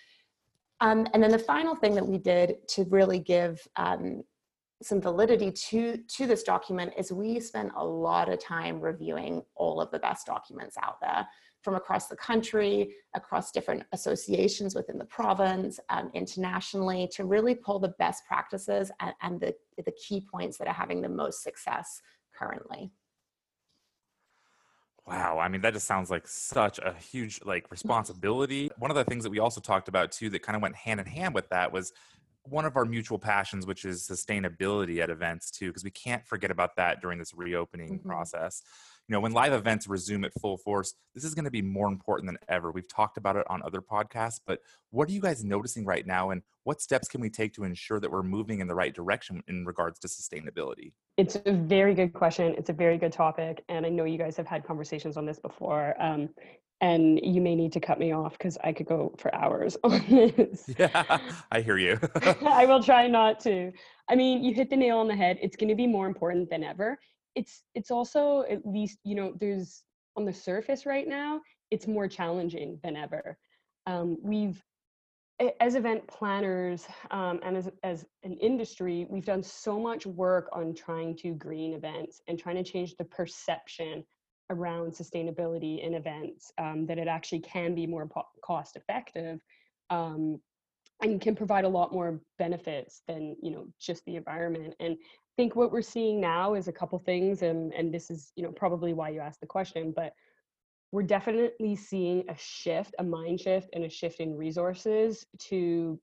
Um, 0.81 1.07
and 1.13 1.23
then 1.23 1.33
the 1.33 1.39
final 1.39 1.75
thing 1.75 1.95
that 1.97 2.07
we 2.07 2.17
did 2.17 2.67
to 2.69 2.85
really 2.85 3.19
give 3.19 3.61
um, 3.77 4.23
some 4.83 5.01
validity 5.01 5.53
to 5.53 5.99
to 5.99 6.27
this 6.27 6.43
document 6.43 6.93
is 6.97 7.13
we 7.13 7.39
spend 7.41 7.71
a 7.77 7.85
lot 7.85 8.29
of 8.29 8.39
time 8.39 8.81
reviewing 8.81 9.43
all 9.55 9.81
of 9.81 9.91
the 9.91 9.99
best 9.99 10.27
documents 10.27 10.77
out 10.83 11.01
there 11.01 11.27
from 11.63 11.75
across 11.75 12.09
the 12.09 12.17
country, 12.17 12.95
across 13.15 13.53
different 13.53 13.83
associations 13.93 14.75
within 14.75 14.97
the 14.97 15.05
province, 15.05 15.79
um, 15.91 16.11
internationally, 16.15 17.09
to 17.13 17.25
really 17.25 17.55
pull 17.55 17.79
the 17.79 17.95
best 17.99 18.25
practices 18.27 18.91
and, 19.01 19.13
and 19.21 19.41
the, 19.41 19.55
the 19.85 19.93
key 19.93 20.27
points 20.33 20.57
that 20.57 20.67
are 20.67 20.75
having 20.75 21.03
the 21.03 21.09
most 21.09 21.43
success 21.43 22.01
currently. 22.35 22.91
Wow, 25.07 25.39
I 25.39 25.49
mean 25.49 25.61
that 25.63 25.73
just 25.75 25.87
sounds 25.87 26.11
like 26.11 26.27
such 26.27 26.79
a 26.79 26.95
huge 26.95 27.41
like 27.45 27.71
responsibility. 27.71 28.71
One 28.79 28.91
of 28.91 28.97
the 28.97 29.05
things 29.05 29.25
that 29.25 29.31
we 29.31 29.41
also 29.41 29.61
talked 29.61 29.89
about 29.89 30.13
too 30.13 30.31
that 30.31 30.43
kind 30.43 30.57
of 30.57 30.63
went 30.63 30.77
hand 30.77 31.01
in 31.01 31.07
hand 31.07 31.35
with 31.35 31.49
that 31.49 31.73
was 31.73 31.93
one 32.51 32.65
of 32.65 32.77
our 32.77 32.85
mutual 32.85 33.19
passions 33.19 33.67
which 33.67 33.85
is 33.85 34.07
sustainability 34.07 34.99
at 34.99 35.09
events 35.09 35.51
too 35.51 35.69
because 35.69 35.85
we 35.85 35.91
can't 35.91 36.27
forget 36.27 36.51
about 36.51 36.77
that 36.77 37.01
during 37.01 37.19
this 37.19 37.33
reopening 37.35 37.99
mm-hmm. 37.99 38.09
process. 38.09 38.63
You 39.09 39.15
know 39.15 39.21
when 39.21 39.33
live 39.33 39.53
events 39.53 39.89
resume 39.89 40.25
at 40.25 40.33
full 40.41 40.57
force 40.57 40.95
this 41.15 41.25
is 41.25 41.35
going 41.35 41.45
to 41.45 41.51
be 41.51 41.63
more 41.63 41.89
important 41.89 42.29
than 42.29 42.39
ever. 42.49 42.71
We've 42.71 42.89
talked 42.89 43.17
about 43.17 43.37
it 43.37 43.47
on 43.49 43.63
other 43.63 43.81
podcasts 43.81 44.41
but 44.45 44.61
what 44.91 45.09
are 45.09 45.13
you 45.13 45.21
guys 45.21 45.45
noticing 45.45 45.85
right 45.85 46.07
now 46.07 46.31
and 46.31 46.43
what 46.65 46.81
steps 46.81 47.09
can 47.09 47.21
we 47.21 47.31
take 47.31 47.55
to 47.55 47.65
ensure 47.65 48.01
that 48.01 48.11
we're 48.11 48.23
moving 48.23 48.61
in 48.61 48.67
the 48.67 48.75
right 48.75 48.95
direction 48.95 49.43
in 49.49 49.65
regards 49.65 49.99
to 50.01 50.09
sustainability? 50.09 50.93
It's 51.17 51.37
a 51.47 51.53
very 51.53 51.95
good 51.95 52.13
question. 52.13 52.55
It's 52.59 52.71
a 52.71 52.75
very 52.75 52.99
good 52.99 53.13
topic 53.13 53.65
and 53.69 53.87
i 53.87 53.89
know 53.89 54.05
you 54.05 54.19
guys 54.19 54.37
have 54.37 54.47
had 54.47 54.67
conversations 54.67 55.17
on 55.17 55.25
this 55.25 55.39
before. 55.39 55.95
Um, 55.99 56.31
and 56.81 57.21
you 57.23 57.41
may 57.41 57.55
need 57.55 57.73
to 57.73 57.81
cut 57.81 57.99
me 57.99 58.13
off 58.13 58.33
because 58.33 58.57
I 58.65 58.73
could 58.73 58.87
go 58.87 59.15
for 59.19 59.35
hours 59.35 59.77
on 59.85 60.05
this. 60.09 60.71
Yeah, 60.79 61.19
I 61.53 61.61
hear 61.61 61.79
you. 61.79 61.99
I 62.47 62.67
will 62.67 62.83
try 62.83 63.07
not 63.07 63.41
to. 63.41 63.73
I 64.09 64.17
mean, 64.17 64.43
you 64.43 64.55
hit 64.55 64.71
the 64.71 64.77
nail 64.77 64.99
on 64.99 65.09
the 65.09 65.17
head. 65.17 65.39
It's 65.43 65.57
going 65.57 65.69
to 65.69 65.75
be 65.75 65.87
more 65.87 66.07
important 66.07 66.51
than 66.51 66.65
ever 66.65 66.99
it's 67.35 67.63
it's 67.75 67.91
also 67.91 68.43
at 68.51 68.65
least 68.67 68.99
you 69.05 69.15
know 69.15 69.33
there's 69.41 69.83
on 70.17 70.25
the 70.25 70.33
surface 70.33 70.87
right 70.87 71.09
now 71.09 71.41
it's 71.71 71.87
more 71.87 72.09
challenging 72.09 72.79
than 72.83 72.97
ever 72.97 73.37
um, 73.87 74.19
we've 74.23 74.63
as 75.61 75.75
event 75.75 76.07
planners 76.07 76.87
um, 77.11 77.41
and 77.43 77.57
as, 77.57 77.71
as 77.83 78.05
an 78.25 78.35
industry 78.35 79.07
we've 79.09 79.25
done 79.25 79.43
so 79.43 79.79
much 79.79 80.05
work 80.05 80.49
on 80.53 80.75
trying 80.75 81.17
to 81.17 81.33
green 81.35 81.73
events 81.73 82.21
and 82.29 82.39
trying 82.39 82.57
to 82.57 82.65
change 82.65 82.97
the 82.97 83.05
perception 83.05 84.05
around 84.51 84.93
sustainability 84.93 85.83
in 85.85 85.95
events 85.95 86.53
um, 86.59 86.87
that 86.87 86.99
it 86.99 87.09
actually 87.09 87.41
can 87.41 87.75
be 87.75 87.87
more 87.87 88.09
cost 88.43 88.77
effective 88.77 89.41
um, 89.89 90.39
and 91.03 91.21
can 91.21 91.35
provide 91.35 91.65
a 91.65 91.69
lot 91.69 91.93
more 91.93 92.21
benefits 92.39 93.03
than 93.09 93.37
you 93.43 93.51
know 93.51 93.67
just 93.81 94.05
the 94.05 94.17
environment. 94.17 94.75
And 94.81 94.95
I 94.95 95.43
think 95.43 95.57
what 95.57 95.73
we're 95.73 95.83
seeing 95.83 96.21
now 96.21 96.55
is 96.55 96.69
a 96.69 96.73
couple 96.73 96.99
things 96.99 97.43
and 97.43 97.73
and 97.73 97.95
this 97.95 98.11
is 98.11 98.33
you 98.37 98.43
know 98.43 98.53
probably 98.53 98.93
why 98.93 99.09
you 99.09 99.21
asked 99.21 99.41
the 99.41 99.47
question 99.47 99.93
but 99.95 100.13
we're 100.93 101.03
definitely 101.03 101.77
seeing 101.77 102.29
a 102.29 102.37
shift 102.37 102.95
a 102.99 103.05
mind 103.05 103.41
shift 103.41 103.71
and 103.73 103.85
a 103.85 103.89
shift 103.89 104.21
in 104.21 104.37
resources 104.37 105.25
to 105.39 105.99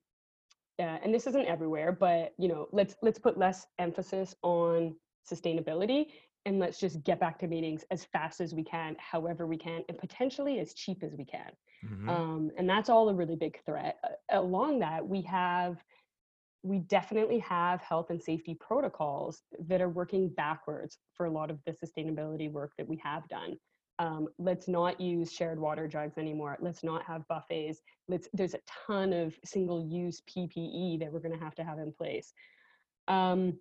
uh, 0.79 0.97
and 1.03 1.13
this 1.13 1.27
isn't 1.27 1.45
everywhere 1.45 1.91
but 1.91 2.33
you 2.37 2.47
know 2.47 2.67
let's 2.71 2.95
let's 3.01 3.19
put 3.19 3.37
less 3.37 3.67
emphasis 3.77 4.33
on 4.43 4.95
sustainability 5.29 6.07
and 6.47 6.59
let's 6.59 6.79
just 6.79 7.03
get 7.03 7.19
back 7.19 7.37
to 7.37 7.47
meetings 7.47 7.83
as 7.91 8.05
fast 8.05 8.41
as 8.41 8.53
we 8.53 8.63
can 8.63 8.95
however 8.99 9.45
we 9.45 9.57
can 9.57 9.83
and 9.89 9.97
potentially 9.97 10.59
as 10.59 10.73
cheap 10.73 11.03
as 11.03 11.13
we 11.15 11.25
can 11.25 11.51
mm-hmm. 11.85 12.09
um, 12.09 12.51
and 12.57 12.67
that's 12.67 12.89
all 12.89 13.09
a 13.09 13.13
really 13.13 13.35
big 13.35 13.59
threat 13.65 13.97
uh, 14.03 14.39
along 14.39 14.79
that 14.79 15.07
we 15.07 15.21
have 15.21 15.77
we 16.63 16.79
definitely 16.79 17.39
have 17.39 17.81
health 17.81 18.09
and 18.09 18.21
safety 18.21 18.55
protocols 18.55 19.41
that 19.67 19.81
are 19.81 19.89
working 19.89 20.29
backwards 20.29 20.97
for 21.13 21.25
a 21.25 21.31
lot 21.31 21.49
of 21.49 21.59
the 21.65 21.71
sustainability 21.71 22.51
work 22.51 22.73
that 22.77 22.87
we 22.87 22.99
have 23.03 23.27
done. 23.29 23.57
Um, 23.99 24.27
let's 24.37 24.67
not 24.67 25.01
use 25.01 25.31
shared 25.31 25.59
water 25.59 25.87
jugs 25.87 26.17
anymore. 26.17 26.57
Let's 26.59 26.83
not 26.83 27.03
have 27.03 27.27
buffets. 27.27 27.81
Let's, 28.07 28.27
there's 28.33 28.53
a 28.53 28.59
ton 28.85 29.13
of 29.13 29.35
single-use 29.43 30.21
PPE 30.29 30.99
that 30.99 31.11
we're 31.11 31.19
going 31.19 31.37
to 31.37 31.43
have 31.43 31.55
to 31.55 31.63
have 31.63 31.79
in 31.79 31.91
place. 31.91 32.33
Um, 33.07 33.57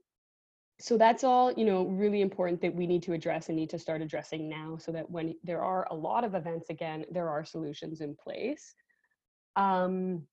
so 0.79 0.99
that's 0.99 1.25
all 1.25 1.53
you 1.53 1.65
know 1.65 1.85
really 1.85 2.21
important 2.21 2.61
that 2.61 2.75
we 2.75 2.87
need 2.87 3.03
to 3.03 3.13
address 3.13 3.49
and 3.49 3.57
need 3.57 3.71
to 3.71 3.79
start 3.79 4.03
addressing 4.03 4.49
now 4.49 4.77
so 4.79 4.93
that 4.93 5.11
when 5.11 5.35
there 5.43 5.63
are 5.63 5.87
a 5.91 5.95
lot 5.95 6.25
of 6.25 6.35
events 6.35 6.69
again 6.71 7.05
there 7.11 7.29
are 7.29 7.45
solutions 7.45 8.01
in 8.01 8.15
place. 8.15 8.75
Um, 9.57 10.27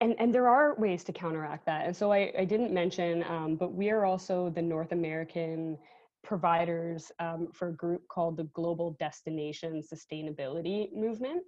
and 0.00 0.14
and 0.18 0.34
there 0.34 0.48
are 0.48 0.76
ways 0.76 1.02
to 1.04 1.12
counteract 1.12 1.66
that. 1.66 1.86
And 1.86 1.96
so 1.96 2.12
i, 2.12 2.32
I 2.38 2.44
didn't 2.44 2.72
mention 2.72 3.24
um, 3.24 3.56
but 3.56 3.72
we 3.72 3.90
are 3.90 4.04
also 4.04 4.50
the 4.50 4.62
north 4.62 4.92
american 4.92 5.78
providers 6.24 7.10
um, 7.20 7.48
for 7.54 7.68
a 7.68 7.72
group 7.72 8.02
called 8.08 8.36
the 8.36 8.44
global 8.54 8.96
destination 9.00 9.82
sustainability 9.82 10.92
movement 10.94 11.42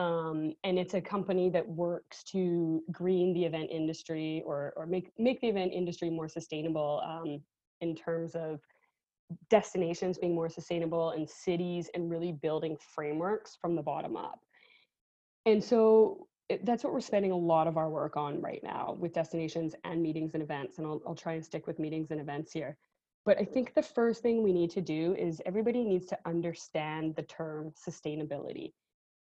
um, 0.00 0.54
and 0.64 0.78
it's 0.78 0.94
a 0.94 1.00
company 1.00 1.50
that 1.50 1.68
works 1.68 2.22
to 2.24 2.82
green 2.90 3.34
the 3.34 3.44
event 3.44 3.70
industry 3.70 4.42
or 4.46 4.72
or 4.76 4.86
make 4.86 5.10
make 5.18 5.40
the 5.40 5.48
event 5.48 5.72
industry 5.72 6.08
more 6.10 6.28
sustainable 6.28 7.02
um, 7.04 7.40
in 7.80 7.94
terms 7.94 8.34
of 8.34 8.60
destinations 9.48 10.18
being 10.18 10.34
more 10.34 10.48
sustainable 10.48 11.10
and 11.10 11.28
cities 11.28 11.88
and 11.94 12.10
really 12.10 12.32
building 12.32 12.76
frameworks 12.94 13.56
from 13.60 13.76
the 13.76 13.82
bottom 13.82 14.16
up 14.16 14.40
and 15.46 15.62
so 15.62 16.26
it, 16.48 16.66
that's 16.66 16.82
what 16.82 16.92
we're 16.92 17.00
spending 17.00 17.30
a 17.30 17.36
lot 17.36 17.68
of 17.68 17.76
our 17.76 17.88
work 17.88 18.16
on 18.16 18.40
right 18.40 18.60
now 18.62 18.96
with 18.98 19.12
destinations 19.12 19.74
and 19.84 20.02
meetings 20.02 20.34
and 20.34 20.42
events. 20.42 20.78
And 20.78 20.86
I'll, 20.86 21.00
I'll 21.06 21.14
try 21.14 21.34
and 21.34 21.44
stick 21.44 21.66
with 21.66 21.78
meetings 21.78 22.10
and 22.10 22.20
events 22.20 22.52
here. 22.52 22.76
But 23.24 23.38
I 23.38 23.44
think 23.44 23.74
the 23.74 23.82
first 23.82 24.20
thing 24.20 24.42
we 24.42 24.52
need 24.52 24.70
to 24.72 24.80
do 24.80 25.14
is 25.16 25.40
everybody 25.46 25.84
needs 25.84 26.06
to 26.06 26.18
understand 26.26 27.14
the 27.14 27.22
term 27.22 27.72
sustainability. 27.88 28.72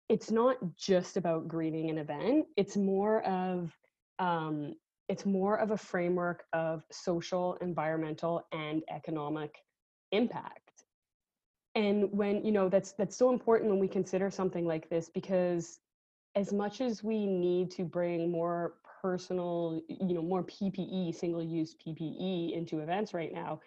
It's 0.09 0.31
not 0.31 0.57
just 0.75 1.17
about 1.17 1.47
greening 1.47 1.89
an 1.89 1.97
event. 1.99 2.47
It's 2.57 2.75
more 2.75 3.21
of 3.23 3.71
um, 4.17 4.75
it's 5.07 5.25
more 5.25 5.59
of 5.59 5.71
a 5.71 5.77
framework 5.77 6.43
of 6.53 6.83
social, 6.91 7.57
environmental, 7.61 8.45
and 8.51 8.83
economic 8.89 9.55
impact. 10.11 10.83
And 11.75 12.11
when 12.11 12.43
you 12.43 12.51
know 12.51 12.69
that's 12.69 12.93
that's 12.93 13.15
so 13.15 13.31
important 13.31 13.69
when 13.69 13.79
we 13.79 13.87
consider 13.87 14.29
something 14.29 14.65
like 14.65 14.89
this 14.89 15.09
because 15.09 15.79
as 16.35 16.53
much 16.53 16.81
as 16.81 17.03
we 17.03 17.25
need 17.25 17.71
to 17.71 17.83
bring 17.83 18.31
more 18.31 18.75
personal, 19.01 19.81
you 19.87 20.13
know, 20.13 20.21
more 20.21 20.43
PPE, 20.43 21.15
single 21.15 21.43
use 21.43 21.75
PPE 21.75 22.53
into 22.53 22.79
events 22.79 23.13
right 23.13 23.33
now, 23.33 23.61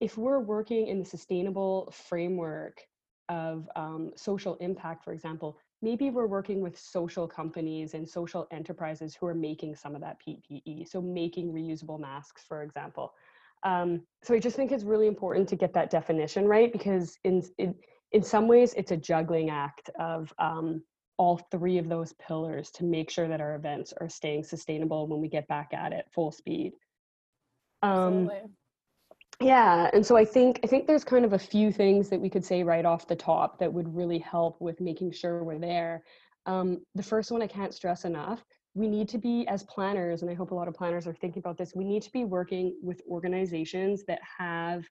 if 0.00 0.16
we're 0.18 0.40
working 0.40 0.88
in 0.88 0.98
the 0.98 1.04
sustainable 1.04 1.92
framework 1.92 2.80
of 3.28 3.68
um, 3.76 4.10
social 4.16 4.56
impact, 4.56 5.04
for 5.04 5.12
example, 5.12 5.58
maybe 5.82 6.10
we're 6.10 6.26
working 6.26 6.60
with 6.60 6.78
social 6.78 7.26
companies 7.28 7.94
and 7.94 8.08
social 8.08 8.46
enterprises 8.50 9.14
who 9.14 9.26
are 9.26 9.34
making 9.34 9.76
some 9.76 9.94
of 9.94 10.00
that 10.00 10.18
PPE. 10.26 10.88
So 10.88 11.00
making 11.00 11.52
reusable 11.52 12.00
masks, 12.00 12.44
for 12.46 12.62
example. 12.62 13.12
Um, 13.64 14.02
so 14.22 14.34
I 14.34 14.38
just 14.38 14.56
think 14.56 14.72
it's 14.72 14.84
really 14.84 15.06
important 15.06 15.48
to 15.48 15.56
get 15.56 15.72
that 15.74 15.90
definition 15.90 16.46
right 16.46 16.72
because 16.72 17.18
in 17.24 17.42
in, 17.58 17.74
in 18.12 18.22
some 18.22 18.46
ways 18.46 18.72
it's 18.74 18.92
a 18.92 18.96
juggling 18.96 19.50
act 19.50 19.90
of 19.98 20.32
um, 20.38 20.82
all 21.16 21.38
three 21.50 21.78
of 21.78 21.88
those 21.88 22.12
pillars 22.14 22.70
to 22.70 22.84
make 22.84 23.10
sure 23.10 23.26
that 23.28 23.40
our 23.40 23.56
events 23.56 23.92
are 24.00 24.08
staying 24.08 24.44
sustainable 24.44 25.08
when 25.08 25.20
we 25.20 25.28
get 25.28 25.48
back 25.48 25.74
at 25.74 25.92
it 25.92 26.06
full 26.12 26.30
speed. 26.30 26.72
Um, 27.82 28.30
yeah, 29.40 29.88
and 29.92 30.04
so 30.04 30.16
I 30.16 30.24
think 30.24 30.60
I 30.64 30.66
think 30.66 30.86
there's 30.86 31.04
kind 31.04 31.24
of 31.24 31.32
a 31.32 31.38
few 31.38 31.70
things 31.70 32.08
that 32.08 32.20
we 32.20 32.28
could 32.28 32.44
say 32.44 32.64
right 32.64 32.84
off 32.84 33.06
the 33.06 33.14
top 33.14 33.58
that 33.60 33.72
would 33.72 33.94
really 33.94 34.18
help 34.18 34.60
with 34.60 34.80
making 34.80 35.12
sure 35.12 35.44
we're 35.44 35.58
there. 35.58 36.02
Um, 36.46 36.78
the 36.94 37.02
first 37.02 37.30
one 37.30 37.42
I 37.42 37.46
can't 37.46 37.72
stress 37.72 38.04
enough. 38.04 38.42
We 38.74 38.88
need 38.88 39.08
to 39.10 39.18
be 39.18 39.46
as 39.46 39.62
planners, 39.64 40.22
and 40.22 40.30
I 40.30 40.34
hope 40.34 40.50
a 40.50 40.54
lot 40.54 40.66
of 40.66 40.74
planners 40.74 41.06
are 41.06 41.14
thinking 41.14 41.40
about 41.40 41.56
this. 41.56 41.72
We 41.74 41.84
need 41.84 42.02
to 42.02 42.12
be 42.12 42.24
working 42.24 42.76
with 42.82 43.00
organizations 43.08 44.04
that 44.06 44.20
have 44.38 44.84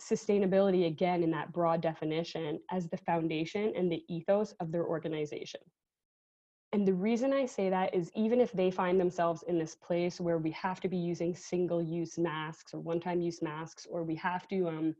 sustainability 0.00 0.86
again 0.86 1.22
in 1.22 1.30
that 1.30 1.52
broad 1.52 1.80
definition 1.80 2.60
as 2.70 2.88
the 2.88 2.96
foundation 2.98 3.72
and 3.76 3.90
the 3.90 4.02
ethos 4.08 4.52
of 4.60 4.72
their 4.72 4.84
organization. 4.84 5.60
And 6.74 6.88
the 6.88 6.92
reason 6.92 7.32
I 7.32 7.46
say 7.46 7.70
that 7.70 7.94
is 7.94 8.10
even 8.16 8.40
if 8.40 8.50
they 8.50 8.68
find 8.68 8.98
themselves 8.98 9.44
in 9.44 9.60
this 9.60 9.76
place 9.76 10.20
where 10.20 10.38
we 10.38 10.50
have 10.50 10.80
to 10.80 10.88
be 10.88 10.96
using 10.96 11.32
single 11.32 11.80
use 11.80 12.18
masks 12.18 12.74
or 12.74 12.80
one 12.80 12.98
time 12.98 13.20
use 13.20 13.40
masks, 13.40 13.86
or 13.88 14.02
we 14.02 14.16
have 14.16 14.48
to, 14.48 14.66
um, 14.66 14.96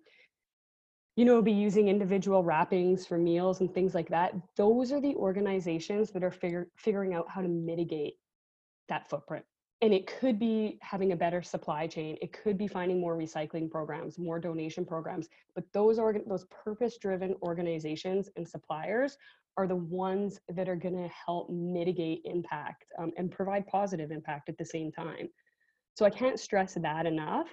you 1.17 1.25
know, 1.25 1.43
be 1.43 1.51
using 1.51 1.89
individual 1.89 2.45
wrappings 2.45 3.05
for 3.09 3.19
meals 3.19 3.61
and 3.61 3.75
things 3.75 3.93
like 3.93 4.09
that, 4.11 4.35
those 4.55 4.93
are 4.93 5.01
the 5.01 5.17
organizations 5.17 6.13
that 6.13 6.23
are 6.23 6.31
figure, 6.31 6.69
figuring 6.77 7.13
out 7.13 7.29
how 7.29 7.43
to 7.43 7.49
mitigate 7.49 8.19
that 8.89 9.11
footprint. 9.11 9.45
And 9.83 9.93
it 9.93 10.07
could 10.07 10.39
be 10.39 10.79
having 10.81 11.11
a 11.11 11.17
better 11.17 11.43
supply 11.43 11.89
chain. 11.89 12.17
It 12.23 12.33
could 12.33 12.57
be 12.57 12.69
finding 12.69 13.01
more 13.01 13.19
recycling 13.19 13.69
programs 13.69 14.17
more 14.17 14.39
donation 14.39 14.85
programs. 14.85 15.29
But 15.57 15.65
those 15.73 15.99
organ 15.99 16.23
those 16.29 16.45
purpose 16.45 16.99
driven 16.99 17.35
organizations 17.43 18.31
and 18.37 18.49
suppliers 18.49 19.19
are 19.57 19.67
the 19.67 19.77
ones 19.77 20.41
that 20.49 20.69
are 20.69 20.77
going 20.77 20.97
to 20.97 21.11
help 21.27 21.49
mitigate 21.51 22.23
impact 22.25 22.85
um, 22.99 23.13
and 23.17 23.31
provide 23.31 23.67
positive 23.67 24.11
impact 24.11 24.49
at 24.49 24.59
the 24.59 24.65
same 24.65 24.91
time 24.93 25.29
so 25.95 26.05
i 26.05 26.11
can't 26.11 26.41
stress 26.41 26.75
that 26.75 27.07
enough 27.07 27.49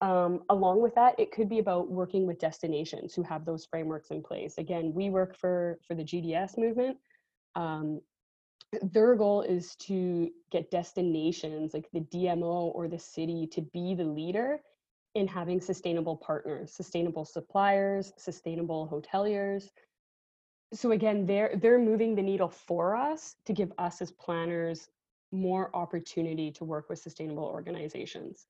Um, 0.00 0.44
along 0.48 0.80
with 0.82 0.94
that, 0.94 1.18
it 1.18 1.32
could 1.32 1.48
be 1.48 1.58
about 1.58 1.90
working 1.90 2.26
with 2.26 2.38
destinations 2.38 3.14
who 3.14 3.24
have 3.24 3.44
those 3.44 3.66
frameworks 3.66 4.10
in 4.10 4.22
place. 4.22 4.58
Again, 4.58 4.92
we 4.94 5.10
work 5.10 5.36
for 5.36 5.80
for 5.86 5.96
the 5.96 6.04
GDS 6.04 6.56
movement. 6.56 6.96
Um, 7.56 8.00
their 8.92 9.16
goal 9.16 9.42
is 9.42 9.74
to 9.76 10.30
get 10.52 10.70
destinations 10.70 11.74
like 11.74 11.88
the 11.92 12.00
DMO 12.00 12.72
or 12.74 12.86
the 12.86 12.98
city 12.98 13.48
to 13.52 13.62
be 13.72 13.94
the 13.94 14.04
leader 14.04 14.60
in 15.14 15.26
having 15.26 15.60
sustainable 15.60 16.16
partners, 16.16 16.72
sustainable 16.72 17.24
suppliers, 17.24 18.12
sustainable 18.18 18.86
hoteliers. 18.92 19.70
So 20.72 20.90
again, 20.92 21.24
they're 21.24 21.56
they're 21.56 21.78
moving 21.78 22.14
the 22.14 22.22
needle 22.22 22.48
for 22.48 22.94
us 22.94 23.36
to 23.46 23.52
give 23.52 23.72
us 23.78 24.02
as 24.02 24.10
planners 24.10 24.90
more 25.32 25.74
opportunity 25.74 26.50
to 26.52 26.64
work 26.64 26.88
with 26.88 26.98
sustainable 26.98 27.44
organizations. 27.44 28.46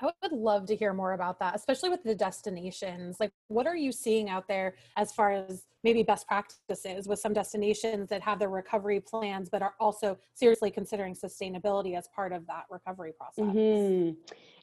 I 0.00 0.10
would 0.22 0.32
love 0.32 0.66
to 0.66 0.76
hear 0.76 0.92
more 0.92 1.12
about 1.12 1.38
that, 1.40 1.54
especially 1.56 1.90
with 1.90 2.04
the 2.04 2.14
destinations. 2.14 3.16
Like, 3.18 3.32
what 3.48 3.66
are 3.66 3.76
you 3.76 3.90
seeing 3.90 4.28
out 4.28 4.46
there 4.46 4.74
as 4.96 5.12
far 5.12 5.32
as 5.32 5.64
maybe 5.84 6.02
best 6.02 6.26
practices 6.26 7.08
with 7.08 7.18
some 7.18 7.32
destinations 7.32 8.08
that 8.08 8.20
have 8.22 8.38
their 8.38 8.48
recovery 8.48 9.00
plans, 9.00 9.48
but 9.48 9.62
are 9.62 9.74
also 9.80 10.18
seriously 10.34 10.70
considering 10.70 11.14
sustainability 11.14 11.96
as 11.96 12.08
part 12.08 12.32
of 12.32 12.46
that 12.46 12.64
recovery 12.70 13.12
process? 13.16 13.44
Mm-hmm. 13.44 14.12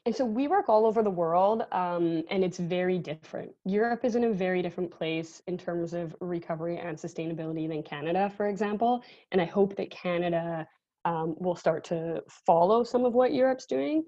And 0.06 0.14
so 0.14 0.24
we 0.24 0.46
work 0.46 0.68
all 0.68 0.86
over 0.86 1.02
the 1.02 1.10
world, 1.10 1.64
um, 1.72 2.22
and 2.30 2.44
it's 2.44 2.58
very 2.58 2.98
different. 2.98 3.50
Europe 3.64 4.04
is 4.04 4.14
in 4.14 4.24
a 4.24 4.32
very 4.32 4.62
different 4.62 4.90
place 4.90 5.42
in 5.48 5.58
terms 5.58 5.94
of 5.94 6.14
recovery 6.20 6.78
and 6.78 6.96
sustainability 6.96 7.68
than 7.68 7.82
Canada, 7.82 8.32
for 8.36 8.46
example. 8.46 9.02
And 9.32 9.40
I 9.40 9.46
hope 9.46 9.74
that 9.76 9.90
Canada 9.90 10.66
um, 11.04 11.34
will 11.38 11.56
start 11.56 11.84
to 11.84 12.22
follow 12.28 12.84
some 12.84 13.04
of 13.04 13.14
what 13.14 13.32
Europe's 13.32 13.66
doing. 13.66 14.04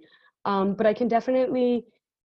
Um, 0.49 0.73
but 0.73 0.87
I 0.87 0.95
can 0.95 1.09
definitely, 1.09 1.85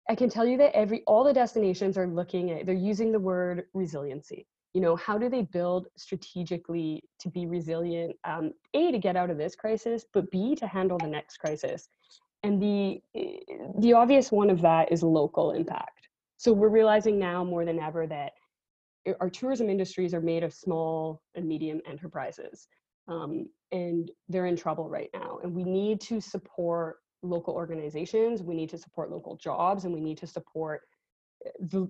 I 0.10 0.16
can 0.16 0.30
tell 0.30 0.46
you 0.46 0.58
that 0.58 0.74
every 0.74 1.04
all 1.06 1.24
the 1.26 1.34
destinations 1.34 1.98
are 1.98 2.08
looking 2.08 2.50
at, 2.52 2.66
they're 2.66 2.74
using 2.92 3.12
the 3.12 3.20
word 3.20 3.66
resiliency. 3.74 4.48
You 4.74 4.82
know, 4.82 4.96
how 4.96 5.18
do 5.18 5.30
they 5.30 5.42
build 5.42 5.88
strategically 5.98 7.04
to 7.20 7.30
be 7.30 7.46
resilient? 7.46 8.16
Um, 8.24 8.54
a 8.74 8.92
to 8.92 9.00
get 9.00 9.18
out 9.18 9.30
of 9.30 9.38
this 9.38 9.56
crisis, 9.56 10.06
but 10.14 10.32
B 10.32 10.56
to 10.56 10.66
handle 10.66 10.98
the 10.98 11.08
next 11.08 11.38
crisis. 11.38 11.90
And 12.44 12.62
the 12.62 13.02
the 13.80 13.94
obvious 13.94 14.32
one 14.32 14.50
of 14.50 14.62
that 14.62 14.92
is 14.92 15.04
local 15.04 15.52
impact. 15.52 16.08
So 16.38 16.54
we're 16.54 16.70
realizing 16.70 17.20
now 17.20 17.44
more 17.44 17.66
than 17.66 17.80
ever 17.80 18.08
that 18.08 18.32
our 19.20 19.30
tourism 19.30 19.70
industries 19.70 20.14
are 20.14 20.22
made 20.22 20.44
of 20.44 20.54
small 20.54 21.22
and 21.36 21.46
medium 21.46 21.82
enterprises. 21.88 22.68
Um, 23.08 23.48
and 23.72 24.10
they're 24.30 24.46
in 24.46 24.56
trouble 24.56 24.90
right 24.90 25.10
now. 25.14 25.40
And 25.44 25.54
we 25.54 25.64
need 25.64 26.00
to 26.02 26.20
support 26.20 26.98
local 27.26 27.54
organizations, 27.54 28.44
we 28.44 28.56
need 28.56 28.70
to 28.70 28.78
support 28.78 29.12
local 29.12 29.36
jobs, 29.36 29.86
and 29.86 29.94
we 29.94 30.02
need 30.02 30.18
to 30.20 30.28
support 30.28 30.82
eh, 31.46 31.50
the 31.60 31.88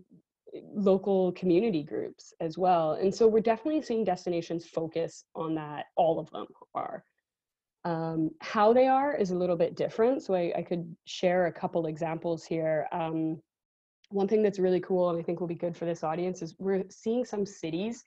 eh, 0.54 0.60
local 0.74 1.32
community 1.34 1.84
groups 1.84 2.34
as 2.40 2.58
well. 2.58 2.94
And 2.94 3.14
so 3.14 3.28
we're 3.28 3.42
definitely 3.42 3.82
seeing 3.82 4.04
destinations 4.04 4.66
focus 4.66 5.26
on 5.36 5.56
that. 5.56 5.86
All 5.96 6.20
of 6.20 6.30
them 6.32 6.48
are. 6.74 7.04
Um, 7.84 8.32
how 8.42 8.74
they 8.74 8.88
are 8.88 9.16
is 9.16 9.30
a 9.30 9.36
little 9.36 9.56
bit 9.56 9.76
different. 9.76 10.24
So 10.24 10.34
I, 10.34 10.52
I 10.58 10.62
could 10.64 10.96
share 11.06 11.46
a 11.46 11.52
couple 11.52 11.86
examples 11.86 12.44
here. 12.44 12.88
Um, 12.92 13.40
one 14.10 14.28
thing 14.28 14.42
that's 14.42 14.60
really 14.60 14.80
cool 14.80 15.10
and 15.10 15.20
I 15.20 15.22
think 15.22 15.40
will 15.40 15.48
be 15.48 15.56
good 15.56 15.76
for 15.76 15.86
this 15.86 16.04
audience 16.04 16.42
is 16.42 16.56
we're 16.58 16.84
seeing 16.90 17.26
some 17.26 17.46
cities 17.46 18.04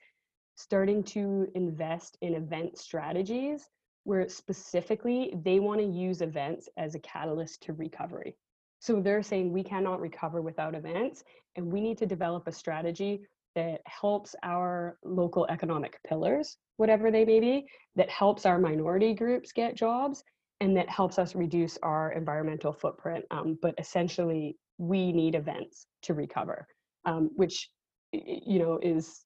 starting 0.55 1.03
to 1.03 1.47
invest 1.55 2.17
in 2.21 2.33
event 2.33 2.77
strategies 2.77 3.69
where 4.09 4.27
specifically 4.27 5.31
they 5.43 5.59
want 5.59 5.79
to 5.79 5.85
use 5.85 6.21
events 6.21 6.67
as 6.77 6.95
a 6.95 6.99
catalyst 7.01 7.61
to 7.61 7.73
recovery. 7.73 8.35
So 8.79 8.99
they're 8.99 9.21
saying 9.21 9.53
we 9.53 9.63
cannot 9.63 10.01
recover 10.01 10.41
without 10.41 10.73
events, 10.73 11.23
and 11.55 11.71
we 11.71 11.79
need 11.79 11.99
to 11.99 12.07
develop 12.07 12.47
a 12.47 12.51
strategy 12.51 13.21
that 13.53 13.81
helps 13.85 14.35
our 14.41 14.97
local 15.03 15.45
economic 15.51 15.99
pillars, 16.07 16.57
whatever 16.77 17.11
they 17.11 17.23
may 17.23 17.39
be, 17.39 17.67
that 17.97 18.09
helps 18.09 18.47
our 18.47 18.57
minority 18.57 19.13
groups 19.13 19.51
get 19.51 19.75
jobs, 19.75 20.23
and 20.59 20.75
that 20.75 20.89
helps 20.89 21.19
us 21.19 21.35
reduce 21.35 21.77
our 21.83 22.11
environmental 22.13 22.73
footprint. 22.73 23.23
Um, 23.29 23.59
but 23.61 23.75
essentially, 23.77 24.57
we 24.79 25.11
need 25.11 25.35
events 25.35 25.85
to 26.01 26.15
recover, 26.15 26.65
um, 27.05 27.29
which 27.35 27.69
you 28.11 28.57
know 28.57 28.79
is 28.81 29.23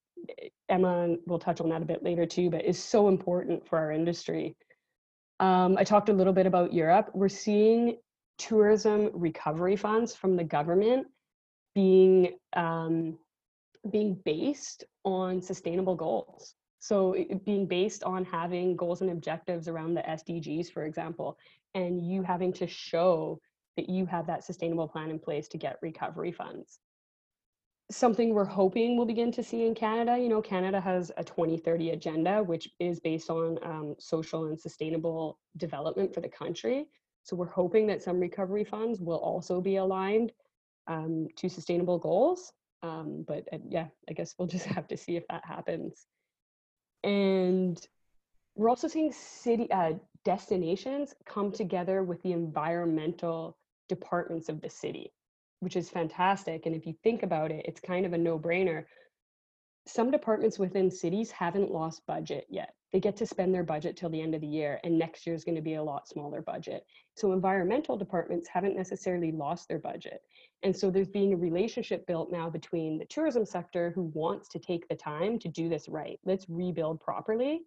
Emma 0.68 1.16
will 1.26 1.40
touch 1.40 1.62
on 1.62 1.70
that 1.70 1.82
a 1.82 1.86
bit 1.86 2.04
later 2.04 2.26
too, 2.26 2.50
but 2.50 2.66
is 2.66 2.82
so 2.84 3.08
important 3.08 3.66
for 3.66 3.78
our 3.78 3.92
industry 3.92 4.56
um, 5.40 5.78
I 5.78 5.84
talked 5.84 6.10
a 6.10 6.14
little 6.14 6.34
bit 6.34 6.46
about 6.46 6.74
Europe. 6.74 7.12
We're 7.14 7.30
seeing 7.30 7.98
tourism 8.38 9.10
recovery 9.14 9.76
funds 9.76 10.16
from 10.16 10.36
the 10.36 10.44
government 10.44 11.08
being 11.76 12.38
um, 12.56 13.18
being 13.90 14.20
based 14.24 14.86
on 15.04 15.42
sustainable 15.42 15.96
goals. 15.96 16.56
So 16.80 17.16
being 17.46 17.66
based 17.66 18.04
on 18.04 18.26
having 18.26 18.76
goals 18.76 19.02
and 19.02 19.10
objectives 19.10 19.68
around 19.68 19.94
the 19.94 20.02
SDGs, 20.02 20.72
for 20.72 20.84
example, 20.84 21.38
and 21.74 22.06
you 22.06 22.24
having 22.24 22.54
to 22.54 22.68
show 22.68 23.40
that 23.78 23.90
you 23.90 24.06
have 24.06 24.28
that 24.28 24.44
sustainable 24.44 24.88
plan 24.88 25.10
in 25.10 25.20
place 25.20 25.48
to 25.50 25.58
get 25.58 25.80
recovery 25.82 26.32
funds 26.32 26.80
something 27.92 28.34
we're 28.34 28.46
hoping 28.46 28.96
we'll 28.96 29.06
begin 29.06 29.32
to 29.32 29.44
see 29.44 29.66
in 29.66 29.76
Canada. 29.76 30.18
You 30.18 30.30
know, 30.30 30.42
Canada 30.42 30.80
has 30.80 31.12
a 31.18 31.24
2030 31.24 31.92
agenda, 31.92 32.44
which 32.44 32.70
is 32.80 33.00
based 33.00 33.30
on 33.30 33.60
um, 33.64 33.96
social 34.00 34.46
and 34.46 34.60
sustainable 34.60 35.40
development 35.58 36.14
for 36.14 36.22
the 36.22 36.30
country. 36.30 36.88
So 37.24 37.36
we're 37.36 37.46
hoping 37.46 37.88
that 37.88 38.02
some 38.02 38.20
recovery 38.20 38.64
funds 38.64 39.00
will 39.00 39.18
also 39.18 39.62
be 39.62 39.78
aligned 39.78 40.32
um, 40.88 41.28
to 41.38 41.50
sustainable 41.50 41.98
goals. 41.98 42.52
Um, 42.82 43.24
but 43.28 43.48
uh, 43.54 43.60
yeah, 43.70 43.88
I 44.10 44.14
guess 44.14 44.36
we'll 44.38 44.48
just 44.58 44.66
have 44.66 44.88
to 44.88 44.98
see 44.98 45.16
if 45.16 45.24
that 45.30 45.46
happens. 45.46 46.06
And 47.04 47.80
we're 48.56 48.70
also 48.70 48.88
seeing 48.88 49.12
city 49.12 49.70
uh, 49.72 49.94
destinations 50.24 51.14
come 51.26 51.52
together 51.52 52.04
with 52.04 52.22
the 52.24 52.32
environmental 52.32 53.58
departments 53.90 54.48
of 54.48 54.62
the 54.62 54.70
city 54.70 55.12
which 55.64 55.76
is 55.76 55.90
fantastic. 55.90 56.66
And 56.66 56.76
if 56.76 56.86
you 56.86 56.94
think 57.04 57.24
about 57.24 57.52
it, 57.52 57.66
it's 57.66 57.80
kind 57.80 58.06
of 58.06 58.14
a 58.14 58.18
no 58.18 58.38
brainer. 58.38 58.86
Some 59.86 60.12
departments 60.12 60.60
within 60.60 60.90
cities 60.92 61.32
haven't 61.32 61.72
lost 61.72 62.06
budget 62.06 62.46
yet. 62.50 62.74
They 62.94 63.00
get 63.00 63.18
to 63.18 63.26
spend 63.26 63.54
their 63.54 63.64
budget 63.64 63.98
till 63.98 64.10
the 64.10 64.22
end 64.22 64.36
of 64.36 64.42
the 64.42 64.48
year, 64.48 64.80
and 64.84 64.98
next 64.98 65.26
year 65.26 65.36
is 65.36 65.44
going 65.44 65.56
to 65.56 65.62
be 65.62 65.74
a 65.74 65.84
lot 65.84 66.08
smaller 66.08 66.44
budget. 66.44 66.86
So, 67.16 67.34
environmental 67.34 67.98
departments 67.98 68.48
haven't 68.48 68.76
necessarily 68.76 69.32
lost 69.32 69.68
their 69.68 69.80
budget. 69.80 70.22
And 70.62 70.76
so, 70.76 70.92
there's 70.92 71.10
being 71.10 71.34
a 71.34 71.38
relationship 71.38 72.06
built 72.06 72.32
now 72.32 72.52
between 72.52 73.00
the 73.00 73.06
tourism 73.06 73.48
sector 73.48 73.92
who 73.96 74.12
wants 74.14 74.48
to 74.50 74.60
take 74.60 74.88
the 74.88 74.96
time 74.96 75.40
to 75.40 75.48
do 75.48 75.70
this 75.70 75.90
right. 75.90 76.20
Let's 76.24 76.46
rebuild 76.48 77.02
properly, 77.02 77.64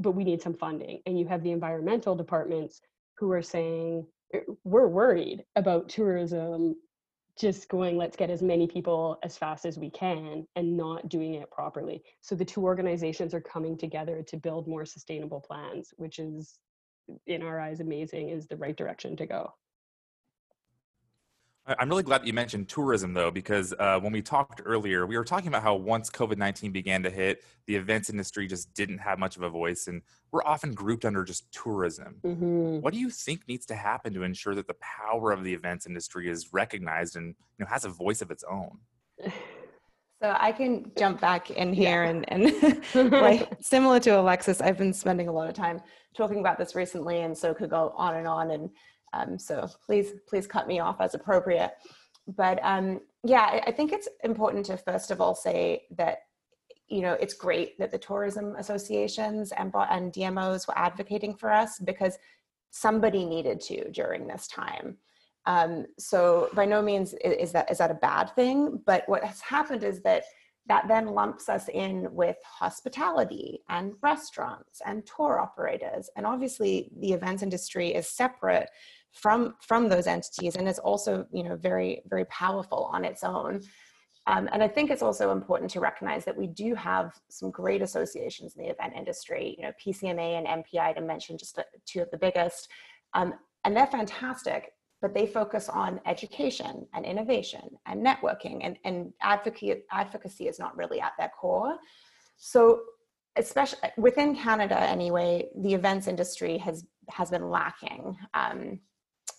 but 0.00 0.12
we 0.12 0.24
need 0.24 0.42
some 0.42 0.54
funding. 0.54 1.02
And 1.06 1.18
you 1.18 1.26
have 1.28 1.44
the 1.44 1.52
environmental 1.52 2.16
departments 2.16 2.80
who 3.18 3.30
are 3.30 3.42
saying, 3.42 4.06
er, 4.34 4.42
we're 4.64 4.88
worried 4.88 5.44
about 5.54 5.88
tourism 5.88 6.74
just 7.38 7.68
going 7.68 7.96
let's 7.96 8.16
get 8.16 8.30
as 8.30 8.42
many 8.42 8.66
people 8.66 9.18
as 9.22 9.36
fast 9.36 9.66
as 9.66 9.78
we 9.78 9.90
can 9.90 10.46
and 10.56 10.76
not 10.76 11.08
doing 11.08 11.34
it 11.34 11.50
properly. 11.50 12.02
So 12.20 12.34
the 12.34 12.44
two 12.44 12.62
organizations 12.62 13.34
are 13.34 13.40
coming 13.40 13.76
together 13.76 14.22
to 14.28 14.36
build 14.36 14.66
more 14.66 14.86
sustainable 14.86 15.40
plans 15.40 15.92
which 15.96 16.18
is 16.18 16.58
in 17.26 17.42
our 17.42 17.60
eyes 17.60 17.80
amazing 17.80 18.30
is 18.30 18.46
the 18.46 18.56
right 18.56 18.76
direction 18.76 19.16
to 19.16 19.26
go 19.26 19.52
I'm 21.66 21.88
really 21.88 22.04
glad 22.04 22.20
that 22.20 22.26
you 22.28 22.32
mentioned 22.32 22.68
tourism, 22.68 23.12
though, 23.12 23.32
because 23.32 23.74
uh, 23.78 23.98
when 23.98 24.12
we 24.12 24.22
talked 24.22 24.62
earlier, 24.64 25.04
we 25.04 25.16
were 25.16 25.24
talking 25.24 25.48
about 25.48 25.64
how 25.64 25.74
once 25.74 26.08
COVID 26.10 26.36
19 26.36 26.70
began 26.70 27.02
to 27.02 27.10
hit, 27.10 27.42
the 27.66 27.74
events 27.74 28.08
industry 28.08 28.46
just 28.46 28.72
didn't 28.74 28.98
have 28.98 29.18
much 29.18 29.36
of 29.36 29.42
a 29.42 29.50
voice, 29.50 29.88
and 29.88 30.02
we're 30.30 30.44
often 30.44 30.72
grouped 30.72 31.04
under 31.04 31.24
just 31.24 31.50
tourism. 31.50 32.16
Mm-hmm. 32.24 32.80
What 32.80 32.92
do 32.92 33.00
you 33.00 33.10
think 33.10 33.48
needs 33.48 33.66
to 33.66 33.74
happen 33.74 34.14
to 34.14 34.22
ensure 34.22 34.54
that 34.54 34.68
the 34.68 34.76
power 34.80 35.32
of 35.32 35.42
the 35.42 35.52
events 35.52 35.86
industry 35.86 36.28
is 36.30 36.52
recognized 36.52 37.16
and 37.16 37.34
you 37.58 37.64
know, 37.64 37.66
has 37.66 37.84
a 37.84 37.90
voice 37.90 38.22
of 38.22 38.30
its 38.30 38.44
own? 38.48 38.78
So 40.22 40.34
I 40.40 40.50
can 40.50 40.90
jump 40.96 41.20
back 41.20 41.50
in 41.50 41.74
here 41.74 42.04
yeah. 42.04 42.22
and, 42.30 42.54
and 42.94 43.12
like 43.12 43.52
similar 43.60 44.00
to 44.00 44.18
Alexis, 44.18 44.62
I've 44.62 44.78
been 44.78 44.94
spending 44.94 45.28
a 45.28 45.32
lot 45.32 45.46
of 45.46 45.54
time 45.54 45.82
talking 46.16 46.40
about 46.40 46.56
this 46.56 46.74
recently, 46.74 47.20
and 47.20 47.36
so 47.36 47.52
could 47.52 47.68
go 47.68 47.92
on 47.94 48.14
and 48.16 48.26
on. 48.26 48.50
And 48.52 48.70
um, 49.12 49.38
so 49.38 49.68
please, 49.84 50.12
please 50.28 50.46
cut 50.46 50.66
me 50.66 50.80
off 50.80 51.00
as 51.00 51.14
appropriate. 51.14 51.72
But 52.26 52.58
um, 52.62 53.00
yeah, 53.24 53.60
I 53.66 53.70
think 53.70 53.92
it's 53.92 54.08
important 54.24 54.66
to 54.66 54.76
first 54.76 55.10
of 55.10 55.20
all 55.20 55.34
say 55.34 55.84
that 55.96 56.18
you 56.88 57.00
know 57.00 57.14
it's 57.14 57.34
great 57.34 57.78
that 57.78 57.90
the 57.90 57.98
tourism 57.98 58.56
associations 58.56 59.52
and, 59.52 59.72
and 59.74 60.12
DMOs 60.12 60.66
were 60.66 60.78
advocating 60.78 61.34
for 61.34 61.52
us 61.52 61.78
because 61.78 62.18
somebody 62.70 63.24
needed 63.24 63.60
to 63.62 63.90
during 63.90 64.26
this 64.26 64.46
time. 64.48 64.96
Um, 65.46 65.86
so 65.98 66.48
by 66.54 66.64
no 66.64 66.82
means 66.82 67.14
is 67.24 67.52
that 67.52 67.70
is 67.70 67.78
that 67.78 67.90
a 67.90 67.94
bad 67.94 68.34
thing, 68.34 68.82
but 68.84 69.04
what 69.06 69.22
has 69.22 69.40
happened 69.40 69.84
is 69.84 70.02
that 70.02 70.24
that 70.68 70.88
then 70.88 71.06
lumps 71.06 71.48
us 71.48 71.68
in 71.68 72.08
with 72.10 72.36
hospitality 72.44 73.60
and 73.68 73.92
restaurants 74.02 74.80
and 74.84 75.06
tour 75.06 75.38
operators. 75.38 76.10
And 76.16 76.26
obviously, 76.26 76.90
the 76.98 77.12
events 77.12 77.44
industry 77.44 77.94
is 77.94 78.08
separate 78.08 78.68
from 79.16 79.54
from 79.60 79.88
those 79.88 80.06
entities 80.06 80.56
and 80.56 80.68
it's 80.68 80.78
also 80.78 81.26
you 81.32 81.42
know 81.42 81.56
very 81.56 82.02
very 82.06 82.24
powerful 82.26 82.90
on 82.92 83.04
its 83.04 83.24
own 83.24 83.60
um, 84.28 84.48
and 84.52 84.62
I 84.62 84.68
think 84.68 84.90
it's 84.90 85.02
also 85.02 85.30
important 85.30 85.70
to 85.72 85.80
recognize 85.80 86.24
that 86.24 86.36
we 86.36 86.48
do 86.48 86.74
have 86.74 87.12
some 87.28 87.50
great 87.50 87.80
associations 87.80 88.56
in 88.56 88.64
the 88.64 88.70
event 88.70 88.94
industry, 88.96 89.54
you 89.56 89.64
know, 89.64 89.72
PCMA 89.84 90.38
and 90.38 90.64
MPI 90.64 90.96
to 90.96 91.00
mention 91.00 91.38
just 91.38 91.60
two 91.86 92.02
of 92.02 92.10
the 92.10 92.18
biggest. 92.18 92.68
Um, 93.14 93.34
and 93.64 93.76
they're 93.76 93.86
fantastic, 93.86 94.72
but 95.00 95.14
they 95.14 95.26
focus 95.26 95.68
on 95.68 96.00
education 96.06 96.86
and 96.92 97.06
innovation 97.06 97.68
and 97.86 98.04
networking 98.04 98.60
and, 98.62 98.76
and 98.84 99.12
advocacy, 99.22 99.82
advocacy 99.92 100.48
is 100.48 100.58
not 100.58 100.76
really 100.76 101.00
at 101.00 101.12
their 101.18 101.30
core. 101.40 101.76
So 102.36 102.80
especially 103.36 103.90
within 103.96 104.34
Canada 104.34 104.80
anyway, 104.80 105.46
the 105.56 105.74
events 105.74 106.08
industry 106.08 106.58
has, 106.58 106.84
has 107.10 107.30
been 107.30 107.48
lacking. 107.48 108.16
Um, 108.34 108.80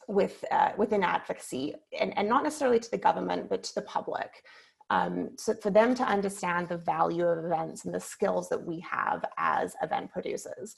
with 0.08 0.44
uh, 0.52 0.72
within 0.78 1.04
advocacy 1.04 1.76
and, 2.00 2.18
and 2.18 2.30
not 2.30 2.44
necessarily 2.44 2.80
to 2.80 2.92
the 2.92 2.98
government 2.98 3.50
but 3.50 3.64
to 3.64 3.76
the 3.76 3.82
public 3.82 4.44
um, 4.90 5.32
so 5.38 5.54
for 5.56 5.70
them 5.70 5.96
to 5.96 6.04
understand 6.04 6.70
the 6.70 6.78
value 6.78 7.26
of 7.26 7.44
events 7.44 7.86
and 7.86 7.94
the 7.94 8.00
skills 8.00 8.50
that 8.50 8.64
we 8.64 8.80
have 8.80 9.24
as 9.38 9.76
event 9.82 10.12
producers. 10.12 10.76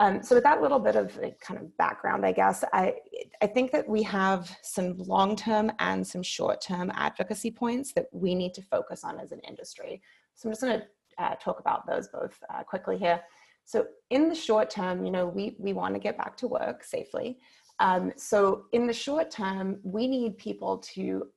Um, 0.00 0.22
so 0.22 0.34
with 0.34 0.44
that 0.44 0.60
little 0.60 0.80
bit 0.80 0.96
of 0.96 1.16
kind 1.40 1.60
of 1.60 1.76
background, 1.76 2.26
I 2.26 2.32
guess, 2.32 2.64
I, 2.72 2.94
I 3.40 3.46
think 3.46 3.70
that 3.72 3.88
we 3.88 4.02
have 4.02 4.50
some 4.62 4.98
long-term 4.98 5.70
and 5.78 6.06
some 6.06 6.22
short-term 6.22 6.90
advocacy 6.94 7.50
points 7.50 7.92
that 7.94 8.06
we 8.12 8.34
need 8.34 8.52
to 8.54 8.62
focus 8.62 9.04
on 9.04 9.20
as 9.20 9.32
an 9.32 9.40
industry. 9.46 10.02
So 10.34 10.48
I'm 10.48 10.52
just 10.52 10.62
gonna 10.62 10.82
uh, 11.18 11.36
talk 11.36 11.60
about 11.60 11.86
those 11.86 12.08
both 12.08 12.36
uh, 12.52 12.64
quickly 12.64 12.98
here. 12.98 13.20
So 13.64 13.86
in 14.10 14.28
the 14.28 14.34
short 14.34 14.70
term, 14.70 15.04
you 15.04 15.12
know, 15.12 15.26
we, 15.26 15.56
we 15.58 15.72
wanna 15.72 16.00
get 16.00 16.18
back 16.18 16.36
to 16.38 16.48
work 16.48 16.82
safely. 16.82 17.38
Um, 17.80 18.12
so 18.16 18.64
in 18.72 18.86
the 18.86 18.92
short 18.92 19.30
term, 19.30 19.78
we 19.82 20.06
need 20.06 20.38
people 20.38 20.78
to 20.94 21.28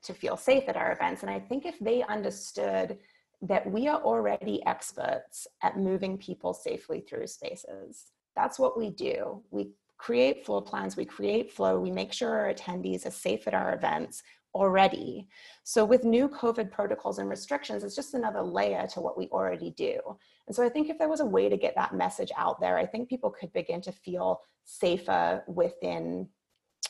to 0.00 0.14
feel 0.14 0.36
safe 0.36 0.68
at 0.68 0.76
our 0.76 0.92
events. 0.92 1.22
And 1.22 1.30
I 1.30 1.40
think 1.40 1.66
if 1.66 1.76
they 1.80 2.04
understood 2.04 2.98
that 3.42 3.68
we 3.70 3.88
are 3.88 4.00
already 4.00 4.64
experts 4.64 5.46
at 5.62 5.76
moving 5.76 6.16
people 6.16 6.54
safely 6.54 7.00
through 7.00 7.26
spaces, 7.26 8.06
that's 8.36 8.60
what 8.60 8.78
we 8.78 8.90
do. 8.90 9.42
We 9.50 9.70
create 9.96 10.46
floor 10.46 10.62
plans, 10.62 10.96
we 10.96 11.04
create 11.04 11.50
flow, 11.50 11.80
we 11.80 11.90
make 11.90 12.12
sure 12.12 12.38
our 12.38 12.54
attendees 12.54 13.04
are 13.06 13.10
safe 13.10 13.48
at 13.48 13.54
our 13.54 13.74
events 13.74 14.22
already. 14.54 15.28
So 15.64 15.84
with 15.84 16.04
new 16.04 16.28
COVID 16.28 16.70
protocols 16.70 17.18
and 17.18 17.28
restrictions, 17.28 17.84
it's 17.84 17.96
just 17.96 18.14
another 18.14 18.42
layer 18.42 18.86
to 18.88 19.00
what 19.00 19.18
we 19.18 19.28
already 19.28 19.70
do. 19.70 19.98
And 20.46 20.56
so 20.56 20.64
I 20.64 20.68
think 20.68 20.88
if 20.88 20.98
there 20.98 21.08
was 21.08 21.20
a 21.20 21.26
way 21.26 21.48
to 21.48 21.56
get 21.56 21.74
that 21.76 21.94
message 21.94 22.32
out 22.36 22.60
there, 22.60 22.78
I 22.78 22.86
think 22.86 23.08
people 23.08 23.30
could 23.30 23.52
begin 23.52 23.80
to 23.82 23.92
feel 23.92 24.40
safer 24.64 25.44
within 25.46 26.28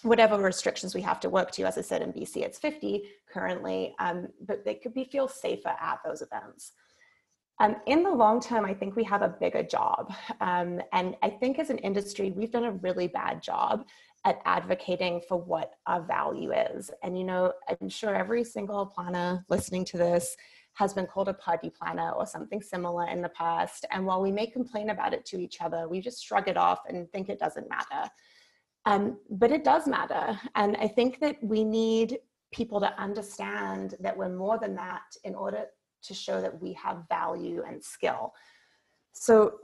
whatever 0.02 0.38
restrictions 0.38 0.94
we 0.94 1.02
have 1.02 1.20
to 1.20 1.28
work 1.28 1.50
to. 1.52 1.64
As 1.64 1.76
I 1.76 1.80
said, 1.80 2.02
in 2.02 2.12
BC, 2.12 2.36
it's 2.42 2.58
50 2.58 3.02
currently, 3.32 3.94
um, 3.98 4.28
but 4.46 4.64
they 4.64 4.74
could 4.74 4.94
be 4.94 5.04
feel 5.04 5.28
safer 5.28 5.74
at 5.80 5.98
those 6.04 6.22
events. 6.22 6.72
Um, 7.60 7.76
in 7.86 8.04
the 8.04 8.10
long 8.10 8.40
term, 8.40 8.64
I 8.64 8.72
think 8.72 8.94
we 8.94 9.02
have 9.04 9.22
a 9.22 9.28
bigger 9.28 9.64
job. 9.64 10.14
Um, 10.40 10.80
and 10.92 11.16
I 11.22 11.30
think 11.30 11.58
as 11.58 11.70
an 11.70 11.78
industry, 11.78 12.30
we've 12.30 12.52
done 12.52 12.64
a 12.64 12.72
really 12.72 13.08
bad 13.08 13.42
job 13.42 13.86
at 14.24 14.40
advocating 14.44 15.20
for 15.28 15.40
what 15.40 15.74
our 15.86 16.02
value 16.02 16.52
is. 16.52 16.90
And, 17.02 17.18
you 17.18 17.24
know, 17.24 17.52
I'm 17.68 17.88
sure 17.88 18.14
every 18.14 18.44
single 18.44 18.86
planner 18.86 19.44
listening 19.48 19.84
to 19.86 19.98
this 19.98 20.36
has 20.74 20.94
been 20.94 21.06
called 21.06 21.28
a 21.28 21.34
party 21.34 21.70
planner 21.70 22.12
or 22.12 22.26
something 22.26 22.62
similar 22.62 23.08
in 23.08 23.20
the 23.22 23.28
past. 23.30 23.84
And 23.90 24.06
while 24.06 24.22
we 24.22 24.30
may 24.30 24.46
complain 24.46 24.90
about 24.90 25.12
it 25.12 25.24
to 25.26 25.38
each 25.38 25.60
other, 25.60 25.88
we 25.88 26.00
just 26.00 26.24
shrug 26.24 26.48
it 26.48 26.56
off 26.56 26.80
and 26.88 27.10
think 27.10 27.28
it 27.28 27.38
doesn't 27.38 27.68
matter. 27.68 28.10
Um, 28.84 29.18
but 29.30 29.50
it 29.50 29.64
does 29.64 29.86
matter. 29.86 30.38
And 30.54 30.76
I 30.76 30.88
think 30.88 31.20
that 31.20 31.36
we 31.42 31.64
need 31.64 32.18
people 32.52 32.80
to 32.80 33.00
understand 33.00 33.96
that 34.00 34.16
we're 34.16 34.28
more 34.28 34.58
than 34.58 34.74
that 34.76 35.02
in 35.24 35.34
order 35.34 35.64
to 36.04 36.14
show 36.14 36.40
that 36.40 36.60
we 36.62 36.72
have 36.74 37.04
value 37.08 37.62
and 37.66 37.82
skill. 37.82 38.32
So 39.12 39.54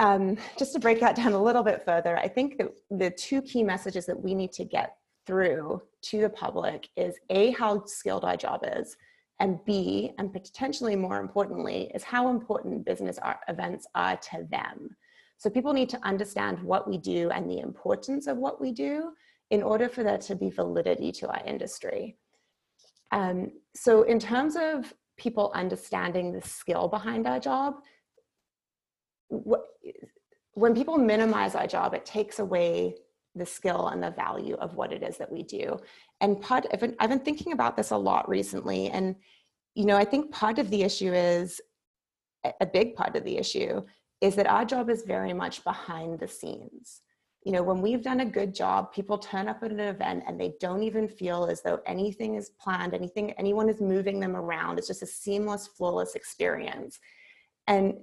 um, 0.00 0.38
just 0.58 0.72
to 0.72 0.80
break 0.80 0.98
that 1.00 1.14
down 1.14 1.34
a 1.34 1.42
little 1.42 1.62
bit 1.62 1.84
further, 1.84 2.16
I 2.16 2.26
think 2.26 2.56
that 2.56 2.68
the 2.90 3.10
two 3.10 3.42
key 3.42 3.62
messages 3.62 4.06
that 4.06 4.20
we 4.20 4.34
need 4.34 4.50
to 4.52 4.64
get 4.64 4.96
through 5.26 5.82
to 6.02 6.20
the 6.22 6.30
public 6.30 6.88
is 6.96 7.14
A, 7.28 7.50
how 7.50 7.84
skilled 7.84 8.24
our 8.24 8.36
job 8.36 8.62
is, 8.78 8.96
and 9.40 9.62
B, 9.66 10.12
and 10.18 10.32
potentially 10.32 10.96
more 10.96 11.20
importantly, 11.20 11.90
is 11.94 12.02
how 12.02 12.30
important 12.30 12.86
business 12.86 13.18
events 13.48 13.86
are 13.94 14.16
to 14.16 14.46
them. 14.50 14.96
So 15.36 15.50
people 15.50 15.74
need 15.74 15.90
to 15.90 16.06
understand 16.06 16.62
what 16.62 16.88
we 16.88 16.96
do 16.96 17.30
and 17.30 17.48
the 17.48 17.60
importance 17.60 18.26
of 18.26 18.38
what 18.38 18.58
we 18.60 18.72
do 18.72 19.12
in 19.50 19.62
order 19.62 19.88
for 19.88 20.02
there 20.02 20.18
to 20.18 20.34
be 20.34 20.48
validity 20.48 21.12
to 21.12 21.28
our 21.28 21.42
industry. 21.44 22.16
Um, 23.12 23.52
so 23.74 24.02
in 24.02 24.18
terms 24.18 24.56
of 24.56 24.94
people 25.18 25.52
understanding 25.54 26.32
the 26.32 26.42
skill 26.42 26.88
behind 26.88 27.26
our 27.26 27.38
job, 27.38 27.74
when 30.54 30.74
people 30.74 30.98
minimize 30.98 31.54
our 31.54 31.66
job, 31.66 31.94
it 31.94 32.04
takes 32.04 32.38
away 32.38 32.96
the 33.34 33.46
skill 33.46 33.88
and 33.88 34.02
the 34.02 34.10
value 34.10 34.56
of 34.56 34.74
what 34.74 34.92
it 34.92 35.02
is 35.02 35.16
that 35.16 35.30
we 35.30 35.42
do. 35.42 35.78
And 36.20 36.40
part, 36.40 36.66
I've 36.72 36.80
been, 36.80 36.96
I've 36.98 37.10
been 37.10 37.20
thinking 37.20 37.52
about 37.52 37.76
this 37.76 37.92
a 37.92 37.96
lot 37.96 38.28
recently. 38.28 38.88
And, 38.88 39.14
you 39.74 39.84
know, 39.84 39.96
I 39.96 40.04
think 40.04 40.32
part 40.32 40.58
of 40.58 40.68
the 40.70 40.82
issue 40.82 41.12
is, 41.12 41.60
a 42.60 42.64
big 42.66 42.94
part 42.94 43.16
of 43.16 43.24
the 43.24 43.36
issue 43.36 43.82
is 44.22 44.34
that 44.34 44.46
our 44.46 44.64
job 44.64 44.88
is 44.88 45.02
very 45.02 45.34
much 45.34 45.62
behind 45.62 46.18
the 46.18 46.26
scenes. 46.26 47.02
You 47.44 47.52
know, 47.52 47.62
when 47.62 47.82
we've 47.82 48.02
done 48.02 48.20
a 48.20 48.24
good 48.24 48.54
job, 48.54 48.92
people 48.92 49.18
turn 49.18 49.46
up 49.46 49.62
at 49.62 49.70
an 49.70 49.80
event 49.80 50.24
and 50.26 50.40
they 50.40 50.54
don't 50.58 50.82
even 50.82 51.06
feel 51.06 51.44
as 51.44 51.60
though 51.60 51.80
anything 51.86 52.36
is 52.36 52.50
planned, 52.58 52.94
anything, 52.94 53.32
anyone 53.32 53.68
is 53.68 53.80
moving 53.80 54.20
them 54.20 54.36
around. 54.36 54.78
It's 54.78 54.88
just 54.88 55.02
a 55.02 55.06
seamless, 55.06 55.66
flawless 55.66 56.14
experience. 56.14 56.98
And, 57.66 57.94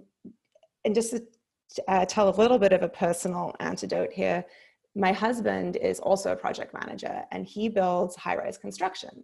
and 0.87 0.95
just 0.95 1.11
to 1.11 1.21
uh, 1.89 2.05
tell 2.05 2.29
a 2.29 2.39
little 2.41 2.57
bit 2.57 2.71
of 2.71 2.81
a 2.81 2.87
personal 2.89 3.53
antidote 3.59 4.13
here, 4.13 4.45
my 4.95 5.11
husband 5.11 5.75
is 5.75 5.99
also 5.99 6.31
a 6.31 6.35
project 6.35 6.73
manager 6.73 7.23
and 7.31 7.45
he 7.45 7.67
builds 7.67 8.15
high-rise 8.15 8.57
construction. 8.57 9.23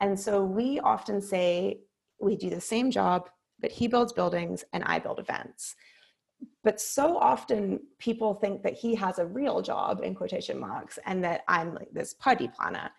And 0.00 0.18
so 0.18 0.42
we 0.42 0.80
often 0.80 1.22
say 1.22 1.78
we 2.20 2.34
do 2.36 2.50
the 2.50 2.60
same 2.60 2.90
job, 2.90 3.30
but 3.60 3.70
he 3.70 3.86
builds 3.86 4.12
buildings 4.12 4.64
and 4.72 4.82
I 4.84 4.98
build 4.98 5.20
events 5.20 5.76
but 6.64 6.80
so 6.80 7.16
often 7.18 7.80
people 7.98 8.34
think 8.34 8.62
that 8.62 8.74
he 8.74 8.94
has 8.94 9.18
a 9.18 9.26
real 9.26 9.62
job 9.62 10.00
in 10.02 10.14
quotation 10.14 10.58
marks 10.58 10.98
and 11.06 11.22
that 11.24 11.42
I'm 11.48 11.74
like 11.74 11.88
this 11.92 12.14
party 12.14 12.48
planner. 12.48 12.90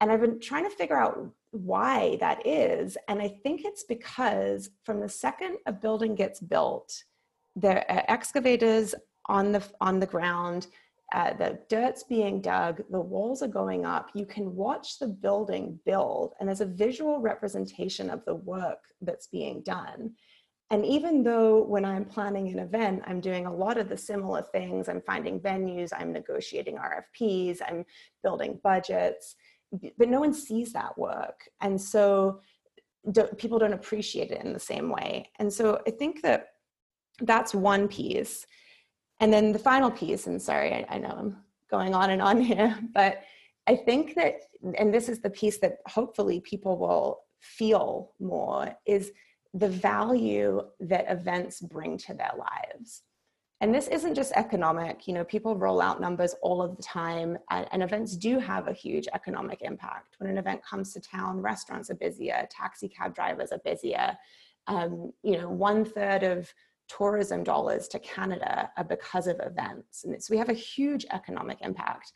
And 0.00 0.12
I've 0.12 0.20
been 0.20 0.40
trying 0.40 0.64
to 0.68 0.76
figure 0.76 0.98
out 0.98 1.18
why 1.52 2.18
that 2.20 2.46
is. 2.46 2.98
And 3.08 3.22
I 3.22 3.28
think 3.42 3.62
it's 3.64 3.84
because 3.84 4.70
from 4.84 5.00
the 5.00 5.08
second 5.08 5.56
a 5.66 5.72
building 5.72 6.14
gets 6.14 6.40
built, 6.40 7.04
there 7.56 7.84
are 7.90 8.04
excavators 8.08 8.94
on 9.26 9.50
the, 9.50 9.62
on 9.80 9.98
the 9.98 10.06
ground, 10.06 10.68
uh, 11.14 11.32
the 11.34 11.58
dirt's 11.68 12.04
being 12.04 12.40
dug, 12.40 12.82
the 12.90 13.00
walls 13.00 13.42
are 13.42 13.48
going 13.48 13.84
up. 13.84 14.10
You 14.14 14.26
can 14.26 14.54
watch 14.54 14.98
the 14.98 15.06
building 15.06 15.78
build, 15.86 16.34
and 16.38 16.48
there's 16.48 16.60
a 16.60 16.66
visual 16.66 17.20
representation 17.20 18.10
of 18.10 18.24
the 18.24 18.34
work 18.34 18.80
that's 19.00 19.28
being 19.28 19.62
done. 19.62 20.12
And 20.70 20.84
even 20.84 21.22
though 21.22 21.62
when 21.62 21.84
I'm 21.84 22.04
planning 22.04 22.48
an 22.48 22.58
event, 22.58 23.02
I'm 23.06 23.20
doing 23.20 23.46
a 23.46 23.54
lot 23.54 23.78
of 23.78 23.88
the 23.88 23.96
similar 23.96 24.42
things, 24.42 24.88
I'm 24.88 25.02
finding 25.02 25.38
venues, 25.38 25.90
I'm 25.96 26.12
negotiating 26.12 26.76
RFPs, 26.76 27.60
I'm 27.66 27.84
building 28.24 28.58
budgets, 28.64 29.36
but 29.96 30.08
no 30.08 30.18
one 30.18 30.34
sees 30.34 30.72
that 30.72 30.98
work. 30.98 31.38
And 31.60 31.80
so 31.80 32.40
don't, 33.12 33.38
people 33.38 33.60
don't 33.60 33.74
appreciate 33.74 34.32
it 34.32 34.44
in 34.44 34.52
the 34.52 34.58
same 34.58 34.90
way. 34.90 35.30
And 35.38 35.52
so 35.52 35.80
I 35.86 35.90
think 35.90 36.22
that 36.22 36.48
that's 37.20 37.54
one 37.54 37.88
piece. 37.88 38.46
And 39.20 39.32
then 39.32 39.52
the 39.52 39.58
final 39.58 39.90
piece, 39.90 40.26
and 40.26 40.40
sorry, 40.40 40.72
I, 40.72 40.86
I 40.88 40.98
know 40.98 41.16
I'm 41.18 41.36
going 41.70 41.94
on 41.94 42.10
and 42.10 42.22
on 42.22 42.40
here, 42.50 42.78
but 42.94 43.22
I 43.66 43.76
think 43.76 44.14
that, 44.14 44.40
and 44.78 44.92
this 44.92 45.08
is 45.08 45.20
the 45.20 45.30
piece 45.30 45.58
that 45.58 45.78
hopefully 45.86 46.40
people 46.40 46.78
will 46.78 47.20
feel 47.40 48.12
more, 48.20 48.76
is 48.86 49.12
the 49.54 49.68
value 49.68 50.62
that 50.80 51.10
events 51.10 51.60
bring 51.60 51.96
to 51.98 52.14
their 52.14 52.32
lives. 52.38 53.02
And 53.62 53.74
this 53.74 53.88
isn't 53.88 54.14
just 54.14 54.32
economic, 54.32 55.08
you 55.08 55.14
know, 55.14 55.24
people 55.24 55.56
roll 55.56 55.80
out 55.80 55.98
numbers 55.98 56.34
all 56.42 56.60
of 56.60 56.76
the 56.76 56.82
time 56.82 57.38
and, 57.50 57.66
and, 57.72 57.82
events 57.82 58.14
do 58.14 58.38
have 58.38 58.68
a 58.68 58.72
huge 58.72 59.08
economic 59.14 59.62
impact. 59.62 60.16
When 60.18 60.28
an 60.28 60.36
event 60.36 60.62
comes 60.62 60.92
to 60.92 61.00
town, 61.00 61.40
restaurants 61.40 61.88
are 61.90 61.94
busier, 61.94 62.46
taxi 62.50 62.86
cab 62.86 63.14
drivers 63.14 63.52
are 63.52 63.60
busier. 63.64 64.14
Um, 64.66 65.12
you 65.22 65.38
know, 65.38 65.48
one 65.48 65.86
third 65.86 66.22
of 66.22 66.52
tourism 66.88 67.42
dollars 67.42 67.88
to 67.88 67.98
Canada 67.98 68.70
are 68.76 68.84
because 68.84 69.26
of 69.26 69.40
events. 69.40 70.04
And 70.04 70.22
so 70.22 70.32
we 70.32 70.38
have 70.38 70.48
a 70.48 70.54
huge 70.54 71.06
economic 71.12 71.58
impact. 71.62 72.12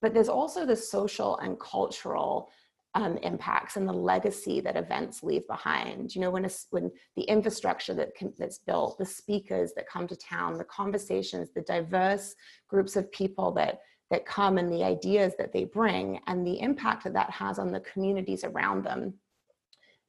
But 0.00 0.14
there's 0.14 0.28
also 0.28 0.66
the 0.66 0.76
social 0.76 1.38
and 1.38 1.58
cultural 1.60 2.50
um, 2.94 3.16
impacts 3.18 3.76
and 3.76 3.88
the 3.88 3.92
legacy 3.92 4.60
that 4.60 4.76
events 4.76 5.22
leave 5.22 5.46
behind. 5.46 6.14
You 6.14 6.20
know, 6.20 6.30
when, 6.30 6.44
a, 6.44 6.50
when 6.70 6.90
the 7.16 7.22
infrastructure 7.22 7.94
that 7.94 8.14
can, 8.14 8.32
that's 8.38 8.58
built, 8.58 8.98
the 8.98 9.06
speakers 9.06 9.72
that 9.76 9.88
come 9.88 10.06
to 10.08 10.16
town, 10.16 10.58
the 10.58 10.64
conversations, 10.64 11.48
the 11.54 11.62
diverse 11.62 12.34
groups 12.68 12.96
of 12.96 13.10
people 13.10 13.50
that, 13.52 13.80
that 14.10 14.26
come 14.26 14.58
and 14.58 14.70
the 14.70 14.84
ideas 14.84 15.32
that 15.38 15.52
they 15.52 15.64
bring 15.64 16.20
and 16.26 16.46
the 16.46 16.60
impact 16.60 17.04
that 17.04 17.14
that 17.14 17.30
has 17.30 17.58
on 17.58 17.72
the 17.72 17.80
communities 17.80 18.44
around 18.44 18.84
them 18.84 19.14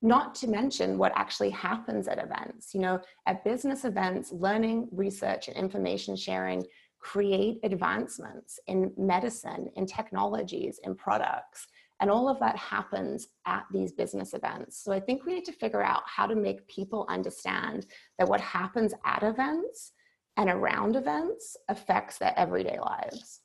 not 0.03 0.35
to 0.35 0.47
mention 0.47 0.97
what 0.97 1.11
actually 1.15 1.49
happens 1.49 2.07
at 2.07 2.19
events 2.19 2.73
you 2.73 2.79
know 2.79 2.99
at 3.25 3.43
business 3.43 3.85
events 3.85 4.31
learning 4.31 4.87
research 4.91 5.47
and 5.47 5.57
information 5.57 6.15
sharing 6.15 6.63
create 6.99 7.59
advancements 7.63 8.59
in 8.67 8.91
medicine 8.97 9.69
in 9.75 9.85
technologies 9.85 10.79
in 10.83 10.93
products 10.93 11.67
and 11.99 12.11
all 12.11 12.27
of 12.27 12.39
that 12.39 12.57
happens 12.57 13.27
at 13.45 13.63
these 13.71 13.91
business 13.91 14.33
events 14.33 14.83
so 14.83 14.91
i 14.91 14.99
think 14.99 15.25
we 15.25 15.33
need 15.33 15.45
to 15.45 15.53
figure 15.53 15.83
out 15.83 16.03
how 16.05 16.27
to 16.27 16.35
make 16.35 16.67
people 16.67 17.05
understand 17.09 17.85
that 18.19 18.27
what 18.27 18.41
happens 18.41 18.93
at 19.05 19.23
events 19.23 19.93
and 20.37 20.49
around 20.49 20.95
events 20.95 21.55
affects 21.69 22.17
their 22.17 22.33
everyday 22.37 22.77
lives 22.79 23.41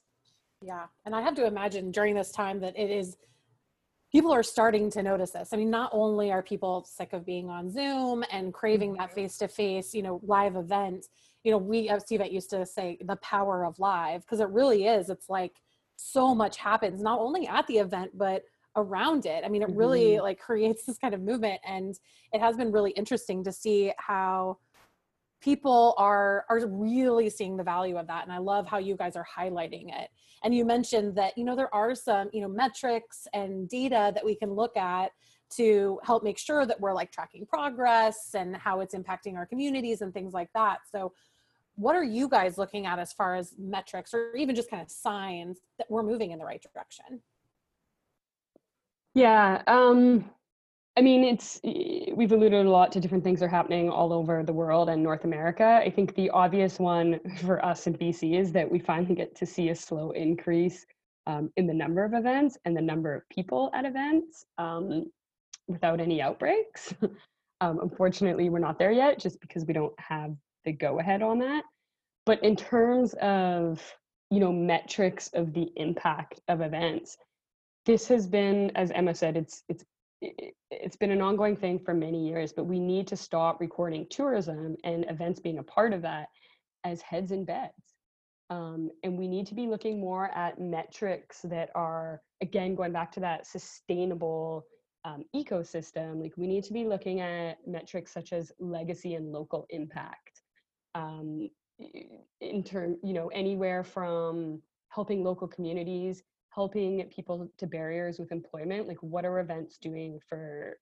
yeah. 0.63 0.87
And 1.07 1.15
I 1.15 1.23
have 1.23 1.35
to 1.37 1.47
imagine 1.47 1.91
during 1.91 2.15
this 2.15 2.33
time 2.33 2.61
that 2.61 2.77
it 2.77 2.91
is 2.91 3.17
people 4.11 4.33
are 4.33 4.43
starting 4.43 4.91
to 4.91 5.03
notice 5.03 5.31
this. 5.31 5.53
I 5.53 5.57
mean, 5.57 5.71
not 5.71 5.91
only 5.93 6.33
are 6.33 6.43
people 6.43 6.87
sick 6.89 7.13
of 7.13 7.27
being 7.27 7.51
on 7.51 7.71
Zoom 7.71 8.25
and 8.33 8.53
craving 8.55 8.95
that 8.95 9.13
face 9.13 9.37
to 9.39 9.49
face, 9.49 9.95
you 9.95 10.03
know, 10.03 10.21
live 10.23 10.57
event, 10.57 11.07
you 11.45 11.53
know, 11.53 11.59
we 11.59 11.89
at 11.89 12.09
CVET 12.09 12.33
used 12.33 12.51
to 12.51 12.65
say 12.65 12.99
the 13.05 13.17
power 13.17 13.65
of 13.65 13.79
live 13.79 14.23
because 14.23 14.41
it 14.41 14.49
really 14.49 14.87
is. 14.87 15.11
It's 15.11 15.29
like 15.29 15.57
so 15.97 16.35
much 16.35 16.57
happens, 16.57 17.03
not 17.03 17.21
only 17.21 17.47
at 17.47 17.67
the 17.67 17.79
event, 17.79 18.13
but 18.15 18.43
around 18.77 19.27
it. 19.27 19.45
I 19.45 19.49
mean, 19.49 19.63
it 19.63 19.71
really 19.71 20.13
mm-hmm. 20.13 20.23
like 20.23 20.39
creates 20.49 20.85
this 20.85 20.99
kind 20.99 21.15
of 21.15 21.21
movement. 21.21 21.61
And 21.67 21.99
it 22.33 22.41
has 22.41 22.57
been 22.57 22.73
really 22.73 22.93
interesting 22.93 23.45
to 23.45 23.53
see 23.53 23.93
how 23.99 24.59
people 25.41 25.95
are 25.99 26.45
are 26.49 26.67
really 26.67 27.31
seeing 27.31 27.57
the 27.57 27.63
value 27.63 27.97
of 27.97 28.07
that 28.07 28.25
and 28.25 28.33
i 28.33 28.39
love 28.39 28.67
how 28.67 28.79
you 28.79 28.97
guys 28.97 29.17
are 29.17 29.27
highlighting 29.39 29.89
it. 29.89 30.11
And 30.43 30.55
you 30.55 30.65
mentioned 30.65 31.17
that 31.17 31.37
you 31.37 31.45
know 31.45 31.57
there 31.57 31.75
are 31.75 31.95
some 31.95 32.29
you 32.33 32.41
know 32.41 32.49
metrics 32.49 33.27
and 33.33 33.69
data 33.69 34.13
that 34.15 34.25
we 34.25 34.35
can 34.35 34.53
look 34.53 34.77
at 34.77 35.13
to 35.57 35.99
help 36.05 36.23
make 36.23 36.39
sure 36.39 36.67
that 36.67 36.81
we're 36.81 36.93
like 36.93 37.11
tracking 37.11 37.47
progress 37.47 38.35
and 38.35 38.57
how 38.57 38.81
it's 38.81 38.95
impacting 38.95 39.37
our 39.37 39.47
communities 39.47 40.03
and 40.03 40.13
things 40.13 40.35
like 40.35 40.51
that. 40.55 40.81
So 40.93 41.13
what 41.77 41.97
are 41.97 42.05
you 42.05 42.29
guys 42.29 42.59
looking 42.59 42.87
at 42.87 42.99
as 42.99 43.13
far 43.13 43.35
as 43.35 43.55
metrics 43.59 44.13
or 44.13 44.35
even 44.37 44.55
just 44.55 44.71
kind 44.71 44.83
of 44.83 44.91
signs 44.91 45.61
that 45.79 45.91
we're 45.91 46.03
moving 46.03 46.33
in 46.33 46.39
the 46.39 46.45
right 46.45 46.63
direction? 46.63 47.21
Yeah 49.15 49.63
um 49.67 50.31
I 50.99 51.01
mean, 51.01 51.23
it's 51.23 51.61
we've 51.63 52.33
alluded 52.33 52.67
a 52.67 52.69
lot 52.69 52.91
to 52.91 52.99
different 52.99 53.23
things 53.23 53.39
that 53.39 53.47
are 53.47 53.49
happening 53.49 53.89
all 53.89 54.13
over 54.13 54.43
the 54.43 54.53
world 54.53 54.89
and 54.89 55.01
North 55.01 55.23
America. 55.23 55.81
I 55.81 55.91
think 55.91 56.17
the 56.17 56.29
obvious 56.31 56.81
one 56.81 57.21
for 57.45 57.65
us 57.65 57.87
in 57.87 57.97
BC 57.97 58.37
is 58.37 58.51
that 58.51 58.69
we 58.69 58.81
finally 58.81 59.15
get 59.15 59.37
to 59.37 59.47
see 59.47 59.69
a 59.69 59.77
slow 59.77 60.11
increase 60.11 60.85
um, 61.29 61.53
in 61.57 61.69
the 61.69 61.73
number 61.73 62.05
of 62.05 62.15
events 62.15 62.59
and 62.65 62.77
the 62.77 62.83
number 62.83 63.15
of 63.15 63.23
people 63.29 63.71
at 63.75 63.85
events 63.85 64.45
um, 64.59 65.09
without 65.69 66.01
any 66.01 66.21
outbreaks. 66.21 66.93
um, 67.61 67.79
unfortunately, 67.81 68.51
we're 68.51 68.59
not 68.59 68.77
there 68.77 68.91
yet, 68.91 69.21
just 69.21 69.41
because 69.41 69.65
we 69.67 69.75
don't 69.75 69.95
have 70.01 70.35
the 70.65 70.73
go 70.73 70.99
ahead 70.99 71.23
on 71.23 71.39
that. 71.39 71.63
But 72.27 72.43
in 72.43 72.57
terms 72.57 73.15
of 73.23 73.81
you 74.33 74.41
know 74.41 74.53
metrics 74.53 75.31
of 75.33 75.53
the 75.53 75.71
impact 75.77 76.41
of 76.49 76.61
events, 76.61 77.17
this 77.87 78.09
has 78.09 78.27
been, 78.27 78.73
as 78.75 78.91
Emma 78.91 79.15
said, 79.15 79.37
it's 79.37 79.63
it's 79.69 79.85
it's 80.21 80.97
been 80.97 81.11
an 81.11 81.23
ongoing 81.23 81.57
thing 81.57 81.79
for 81.79 81.95
many 81.95 82.27
years, 82.27 82.53
but 82.53 82.65
we 82.65 82.79
need 82.79 83.07
to 83.09 83.17
stop 83.17 83.61
recording 83.61 84.07
tourism 84.11 84.77
and 84.85 85.05
events 85.09 85.41
being 85.41 85.59
a 85.59 85.63
part 85.63 85.93
of 85.93 86.03
that 86.03 86.29
as 86.85 87.01
heads 87.03 87.33
in 87.33 87.45
beds. 87.45 87.95
Um, 88.51 88.91
and 89.03 89.19
we 89.19 89.29
need 89.29 89.47
to 89.49 89.55
be 89.55 89.67
looking 89.67 90.01
more 90.01 90.31
at 90.35 90.61
metrics 90.61 91.43
that 91.43 91.71
are, 91.75 92.23
again, 92.41 92.75
going 92.75 92.93
back 92.93 93.13
to 93.13 93.21
that 93.21 93.47
sustainable 93.47 94.65
um, 95.05 95.25
ecosystem. 95.37 96.21
Like 96.21 96.33
we 96.37 96.47
need 96.47 96.65
to 96.65 96.73
be 96.73 96.85
looking 96.85 97.21
at 97.21 97.59
metrics 97.67 98.13
such 98.13 98.33
as 98.33 98.51
legacy 98.59 99.15
and 99.15 99.31
local 99.33 99.67
impact. 99.71 100.43
Um, 100.95 101.51
in 102.41 102.65
term, 102.65 102.97
you 103.05 103.13
know, 103.13 103.29
anywhere 103.29 103.85
from 103.85 104.61
helping 104.89 105.23
local 105.23 105.47
communities 105.47 106.23
helping 106.59 107.05
people 107.05 107.49
to 107.57 107.69
barriers 107.69 108.19
with 108.19 108.33
employment 108.33 108.89
like 108.89 109.01
what 109.01 109.25
are 109.25 109.39
events 109.39 109.79
doing 109.79 110.19
for 110.29 110.77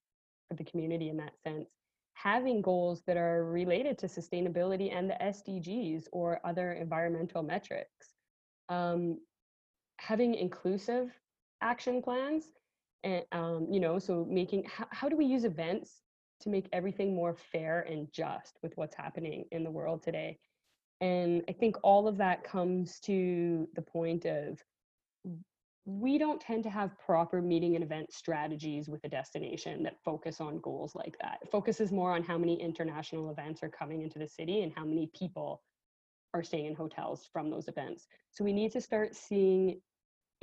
for 0.48 0.54
the 0.54 0.64
community 0.64 1.10
in 1.10 1.18
that 1.18 1.34
sense? 1.44 1.68
Having 2.14 2.62
goals 2.62 3.02
that 3.06 3.18
are 3.18 3.44
related 3.44 3.98
to 3.98 4.06
sustainability 4.06 4.96
and 4.96 5.10
the 5.10 5.18
sdgs 5.34 6.04
or 6.12 6.40
other 6.46 6.72
environmental 6.72 7.42
metrics. 7.42 8.14
Um, 8.70 9.18
having 9.98 10.34
inclusive 10.34 11.10
action 11.60 12.00
plans 12.02 12.44
and 13.04 13.22
um, 13.32 13.66
you 13.70 13.80
know 13.80 13.98
so 13.98 14.26
making 14.30 14.64
how, 14.64 14.86
how 14.90 15.08
do 15.10 15.16
we 15.16 15.26
use 15.26 15.44
events 15.44 16.00
to 16.40 16.48
make 16.48 16.70
everything 16.72 17.14
more 17.14 17.36
fair 17.52 17.82
and 17.82 18.10
just 18.12 18.58
with 18.62 18.72
what's 18.76 18.96
happening 18.96 19.44
in 19.52 19.62
the 19.62 19.70
world 19.70 20.02
today? 20.02 20.38
And 21.02 21.42
i 21.50 21.52
think 21.52 21.76
all 21.82 22.08
of 22.08 22.16
that 22.16 22.44
comes 22.44 22.98
to 23.00 23.68
the 23.74 23.82
point 23.82 24.24
of 24.24 24.58
we 25.86 26.18
don't 26.18 26.40
tend 26.40 26.64
to 26.64 26.70
have 26.70 26.98
proper 26.98 27.40
meeting 27.40 27.76
and 27.76 27.84
event 27.84 28.12
strategies 28.12 28.88
with 28.88 29.04
a 29.04 29.08
destination 29.08 29.84
that 29.84 30.02
focus 30.04 30.40
on 30.40 30.58
goals 30.60 30.96
like 30.96 31.16
that. 31.20 31.38
It 31.42 31.50
focuses 31.50 31.92
more 31.92 32.12
on 32.12 32.24
how 32.24 32.36
many 32.36 32.60
international 32.60 33.30
events 33.30 33.62
are 33.62 33.68
coming 33.68 34.02
into 34.02 34.18
the 34.18 34.26
city 34.26 34.62
and 34.62 34.72
how 34.74 34.84
many 34.84 35.08
people 35.16 35.62
are 36.34 36.42
staying 36.42 36.66
in 36.66 36.74
hotels 36.74 37.28
from 37.32 37.50
those 37.50 37.68
events. 37.68 38.08
So 38.32 38.42
we 38.42 38.52
need 38.52 38.72
to 38.72 38.80
start 38.80 39.14
seeing 39.14 39.80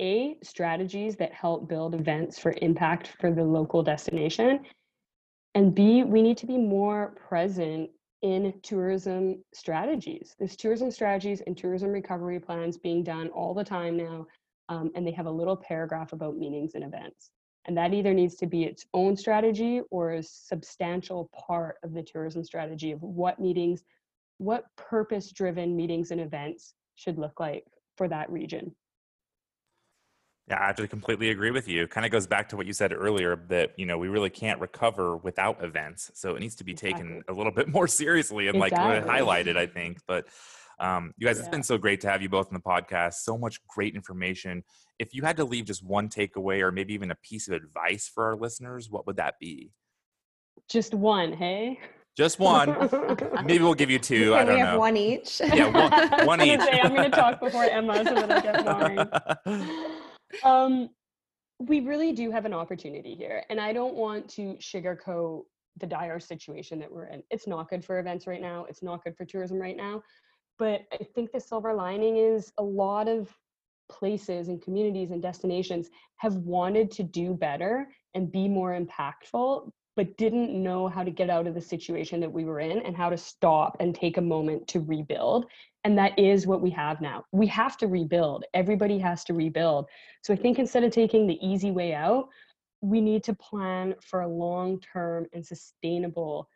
a 0.00 0.38
strategies 0.42 1.14
that 1.16 1.32
help 1.32 1.68
build 1.68 1.94
events 1.94 2.38
for 2.38 2.54
impact 2.62 3.12
for 3.20 3.30
the 3.30 3.44
local 3.44 3.82
destination 3.82 4.60
and 5.54 5.72
b 5.74 6.02
we 6.02 6.20
need 6.20 6.36
to 6.36 6.46
be 6.46 6.58
more 6.58 7.14
present 7.28 7.88
in 8.22 8.52
tourism 8.62 9.40
strategies 9.52 10.34
there's 10.38 10.56
tourism 10.56 10.90
strategies 10.90 11.42
and 11.46 11.56
tourism 11.56 11.90
recovery 11.90 12.40
plans 12.40 12.76
being 12.76 13.04
done 13.04 13.28
all 13.28 13.54
the 13.54 13.62
time 13.62 13.96
now 13.96 14.26
um, 14.68 14.90
and 14.94 15.06
they 15.06 15.12
have 15.12 15.26
a 15.26 15.30
little 15.30 15.56
paragraph 15.56 16.12
about 16.12 16.36
meetings 16.36 16.72
and 16.74 16.84
events. 16.84 17.30
And 17.66 17.76
that 17.78 17.94
either 17.94 18.12
needs 18.12 18.34
to 18.36 18.46
be 18.46 18.64
its 18.64 18.84
own 18.92 19.16
strategy 19.16 19.80
or 19.90 20.12
a 20.12 20.22
substantial 20.22 21.30
part 21.34 21.76
of 21.82 21.94
the 21.94 22.02
tourism 22.02 22.44
strategy 22.44 22.92
of 22.92 23.02
what 23.02 23.40
meetings, 23.40 23.84
what 24.38 24.64
purpose 24.76 25.32
driven 25.32 25.74
meetings 25.74 26.10
and 26.10 26.20
events 26.20 26.74
should 26.94 27.18
look 27.18 27.40
like 27.40 27.64
for 27.96 28.06
that 28.08 28.30
region. 28.30 28.74
Yeah, 30.48 30.56
I 30.56 30.68
actually 30.68 30.88
completely 30.88 31.30
agree 31.30 31.50
with 31.50 31.68
you. 31.68 31.86
Kind 31.86 32.04
of 32.04 32.12
goes 32.12 32.26
back 32.26 32.50
to 32.50 32.56
what 32.56 32.66
you 32.66 32.74
said 32.74 32.92
earlier 32.92 33.36
that 33.48 33.72
you 33.78 33.86
know 33.86 33.96
we 33.96 34.08
really 34.08 34.28
can't 34.28 34.60
recover 34.60 35.16
without 35.16 35.64
events, 35.64 36.10
so 36.12 36.36
it 36.36 36.40
needs 36.40 36.54
to 36.56 36.64
be 36.64 36.74
taken 36.74 37.22
a 37.28 37.32
little 37.32 37.52
bit 37.52 37.68
more 37.68 37.88
seriously 37.88 38.48
and 38.48 38.62
exactly. 38.62 39.10
like 39.10 39.22
highlighted. 39.22 39.56
I 39.56 39.66
think, 39.66 40.00
but 40.06 40.26
um, 40.80 41.12
you 41.16 41.26
guys, 41.26 41.36
yeah. 41.36 41.42
it's 41.42 41.48
been 41.48 41.62
so 41.62 41.78
great 41.78 42.00
to 42.02 42.10
have 42.10 42.22
you 42.22 42.28
both 42.28 42.48
on 42.48 42.54
the 42.54 42.60
podcast. 42.60 43.14
So 43.14 43.38
much 43.38 43.64
great 43.68 43.94
information. 43.94 44.62
If 44.98 45.14
you 45.14 45.22
had 45.22 45.36
to 45.38 45.44
leave 45.44 45.64
just 45.64 45.82
one 45.82 46.08
takeaway 46.08 46.60
or 46.60 46.72
maybe 46.72 46.94
even 46.94 47.10
a 47.10 47.16
piece 47.16 47.48
of 47.48 47.54
advice 47.54 48.10
for 48.12 48.24
our 48.24 48.36
listeners, 48.36 48.90
what 48.90 49.06
would 49.06 49.16
that 49.16 49.34
be? 49.40 49.70
Just 50.68 50.94
one, 50.94 51.32
hey? 51.32 51.78
Just 52.16 52.38
one. 52.40 52.76
maybe 53.44 53.62
we'll 53.64 53.74
give 53.74 53.90
you 53.90 53.98
two. 54.10 54.30
Can 54.30 54.34
I 54.34 54.44
don't 54.44 54.54
we 54.54 54.62
know. 54.62 54.78
one 54.78 54.96
each. 54.96 55.40
Yeah, 55.40 55.68
one, 55.68 56.26
one 56.26 56.40
each. 56.42 56.60
Say, 56.60 56.80
I'm 56.82 56.94
going 56.94 57.10
to 57.10 57.16
talk 57.16 57.40
before 57.40 57.64
Emma 57.64 58.04
so 58.04 58.14
that 58.14 58.30
I 58.30 58.40
get 58.40 59.44
mine. 59.46 59.68
Um, 60.42 60.90
we 61.58 61.80
really 61.80 62.12
do 62.12 62.30
have 62.30 62.44
an 62.44 62.52
opportunity 62.52 63.14
here, 63.14 63.44
and 63.48 63.60
I 63.60 63.72
don't 63.72 63.94
want 63.94 64.28
to 64.30 64.54
sugarcoat 64.54 65.44
the 65.78 65.86
dire 65.86 66.20
situation 66.20 66.78
that 66.80 66.90
we're 66.90 67.06
in. 67.06 67.22
It's 67.30 67.46
not 67.46 67.68
good 67.68 67.84
for 67.84 67.98
events 67.98 68.26
right 68.26 68.40
now. 68.40 68.66
It's 68.68 68.82
not 68.82 69.02
good 69.04 69.16
for 69.16 69.24
tourism 69.24 69.58
right 69.58 69.76
now. 69.76 70.02
But 70.58 70.82
I 70.92 71.04
think 71.14 71.32
the 71.32 71.40
silver 71.40 71.74
lining 71.74 72.16
is 72.16 72.52
a 72.58 72.62
lot 72.62 73.08
of 73.08 73.34
places 73.88 74.48
and 74.48 74.62
communities 74.62 75.10
and 75.10 75.20
destinations 75.20 75.90
have 76.16 76.36
wanted 76.36 76.90
to 76.92 77.02
do 77.02 77.34
better 77.34 77.88
and 78.14 78.30
be 78.30 78.48
more 78.48 78.78
impactful, 78.78 79.70
but 79.96 80.16
didn't 80.16 80.50
know 80.50 80.88
how 80.88 81.02
to 81.02 81.10
get 81.10 81.30
out 81.30 81.46
of 81.46 81.54
the 81.54 81.60
situation 81.60 82.20
that 82.20 82.32
we 82.32 82.44
were 82.44 82.60
in 82.60 82.80
and 82.82 82.96
how 82.96 83.10
to 83.10 83.16
stop 83.16 83.76
and 83.80 83.94
take 83.94 84.16
a 84.16 84.22
moment 84.22 84.66
to 84.68 84.80
rebuild. 84.80 85.46
And 85.84 85.98
that 85.98 86.18
is 86.18 86.46
what 86.46 86.62
we 86.62 86.70
have 86.70 87.00
now. 87.00 87.24
We 87.32 87.46
have 87.48 87.76
to 87.78 87.86
rebuild. 87.86 88.44
Everybody 88.54 88.98
has 88.98 89.22
to 89.24 89.34
rebuild. 89.34 89.86
So 90.22 90.32
I 90.32 90.36
think 90.36 90.58
instead 90.58 90.84
of 90.84 90.92
taking 90.92 91.26
the 91.26 91.38
easy 91.46 91.70
way 91.70 91.94
out, 91.94 92.28
we 92.80 93.00
need 93.00 93.22
to 93.24 93.34
plan 93.34 93.94
for 94.00 94.22
a 94.22 94.28
long 94.28 94.80
term 94.80 95.26
and 95.32 95.44
sustainable 95.44 96.48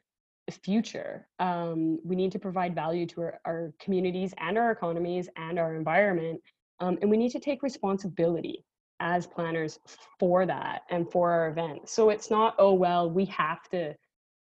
future. 0.51 1.27
Um, 1.39 1.99
we 2.05 2.17
need 2.17 2.33
to 2.33 2.39
provide 2.39 2.75
value 2.75 3.07
to 3.07 3.21
our, 3.23 3.41
our, 3.45 3.73
communities 3.81 4.35
and 4.39 4.57
our 4.57 4.71
economies 4.71 5.29
and 5.37 5.59
our 5.59 5.75
environment. 5.75 6.41
Um, 6.81 6.99
and 7.03 7.11
we 7.11 7.17
need 7.17 7.31
to 7.33 7.41
take 7.41 7.63
responsibility 7.63 8.65
as 9.01 9.27
planners 9.27 9.79
for 10.19 10.47
that 10.47 10.83
and 10.91 11.11
for 11.11 11.31
our 11.31 11.49
event. 11.49 11.89
So 11.89 12.11
it's 12.11 12.31
not, 12.31 12.55
oh, 12.59 12.73
well, 12.73 13.11
we 13.11 13.25
have 13.27 13.69
to, 13.71 13.95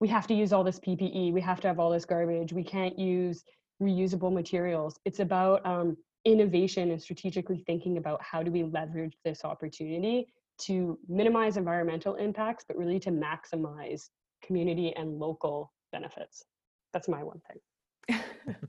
we 0.01 0.09
have 0.09 0.27
to 0.29 0.35
use 0.35 0.53
all 0.53 0.65
this 0.65 0.81
PPE. 0.81 1.33
We 1.33 1.41
have 1.41 1.61
to 1.61 1.69
have 1.69 1.79
all 1.79 1.91
this 1.91 2.05
garbage. 2.05 2.53
We 2.53 2.65
can't 2.65 2.99
use 2.99 3.45
reusable 3.83 4.33
materials. 4.33 4.99
It's 5.05 5.21
about 5.21 5.65
um, 5.67 5.97
innovation 6.25 6.91
and 6.91 7.01
strategically 7.01 7.63
thinking 7.67 7.97
about 7.99 8.23
how 8.23 8.43
do 8.43 8.51
we 8.51 8.65
leverage 8.65 9.17
this 9.25 9.45
opportunity 9.45 10.27
to 10.63 10.99
minimize 11.09 11.57
environmental 11.57 12.15
impacts, 12.17 12.65
but 12.67 12.77
really 12.77 13.01
to 13.01 13.11
maximize 13.11 14.09
community 14.43 14.95
and 14.97 15.19
local 15.19 15.73
benefits. 15.91 16.45
That's 16.93 17.09
my 17.09 17.23
one 17.23 17.41
thing. 17.49 18.21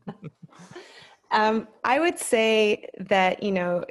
um, 1.32 1.68
I 1.84 2.00
would 2.00 2.20
say 2.20 2.88
that, 3.00 3.42
you 3.42 3.52
know, 3.52 3.86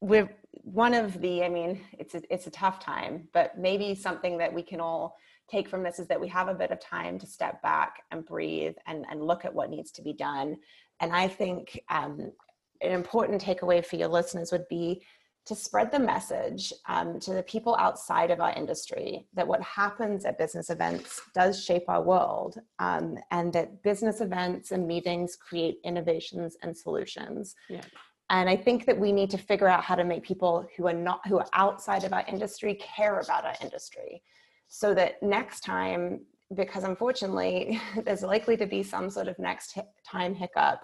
we're 0.00 0.30
one 0.52 0.94
of 0.94 1.20
the, 1.20 1.44
I 1.44 1.48
mean, 1.48 1.80
it's 1.98 2.14
a, 2.14 2.22
it's 2.32 2.46
a 2.46 2.50
tough 2.50 2.80
time, 2.80 3.28
but 3.32 3.58
maybe 3.58 3.94
something 3.94 4.38
that 4.38 4.52
we 4.52 4.62
can 4.62 4.80
all 4.80 5.16
take 5.50 5.68
from 5.68 5.82
this 5.82 5.98
is 5.98 6.06
that 6.08 6.20
we 6.20 6.28
have 6.28 6.48
a 6.48 6.54
bit 6.54 6.70
of 6.70 6.80
time 6.80 7.18
to 7.18 7.26
step 7.26 7.60
back 7.62 8.02
and 8.10 8.24
breathe 8.24 8.74
and, 8.86 9.04
and 9.10 9.22
look 9.22 9.44
at 9.44 9.54
what 9.54 9.70
needs 9.70 9.90
to 9.92 10.02
be 10.02 10.12
done. 10.12 10.56
And 11.00 11.12
I 11.14 11.28
think 11.28 11.80
um, 11.90 12.32
an 12.80 12.92
important 12.92 13.42
takeaway 13.42 13.84
for 13.84 13.96
your 13.96 14.08
listeners 14.08 14.52
would 14.52 14.68
be 14.68 15.02
to 15.46 15.54
spread 15.54 15.92
the 15.92 15.98
message 15.98 16.72
um, 16.88 17.20
to 17.20 17.34
the 17.34 17.42
people 17.42 17.76
outside 17.76 18.30
of 18.30 18.40
our 18.40 18.52
industry 18.54 19.26
that 19.34 19.46
what 19.46 19.60
happens 19.62 20.24
at 20.24 20.38
business 20.38 20.70
events 20.70 21.20
does 21.34 21.62
shape 21.62 21.84
our 21.88 22.02
world 22.02 22.58
um, 22.78 23.16
and 23.30 23.52
that 23.52 23.82
business 23.82 24.20
events 24.20 24.70
and 24.72 24.86
meetings 24.86 25.36
create 25.36 25.76
innovations 25.84 26.56
and 26.62 26.76
solutions 26.76 27.54
yeah. 27.68 27.82
and 28.30 28.48
i 28.48 28.56
think 28.56 28.86
that 28.86 28.98
we 28.98 29.12
need 29.12 29.30
to 29.30 29.38
figure 29.38 29.68
out 29.68 29.84
how 29.84 29.94
to 29.94 30.04
make 30.04 30.22
people 30.22 30.66
who 30.76 30.86
are 30.86 30.94
not 30.94 31.20
who 31.28 31.38
are 31.38 31.48
outside 31.52 32.04
of 32.04 32.12
our 32.12 32.24
industry 32.26 32.74
care 32.74 33.20
about 33.20 33.44
our 33.44 33.56
industry 33.60 34.22
so 34.68 34.94
that 34.94 35.22
next 35.22 35.60
time 35.60 36.20
because 36.54 36.84
unfortunately 36.84 37.80
there's 38.04 38.22
likely 38.22 38.56
to 38.56 38.66
be 38.66 38.82
some 38.82 39.10
sort 39.10 39.28
of 39.28 39.38
next 39.38 39.78
time 40.06 40.34
hiccup 40.34 40.80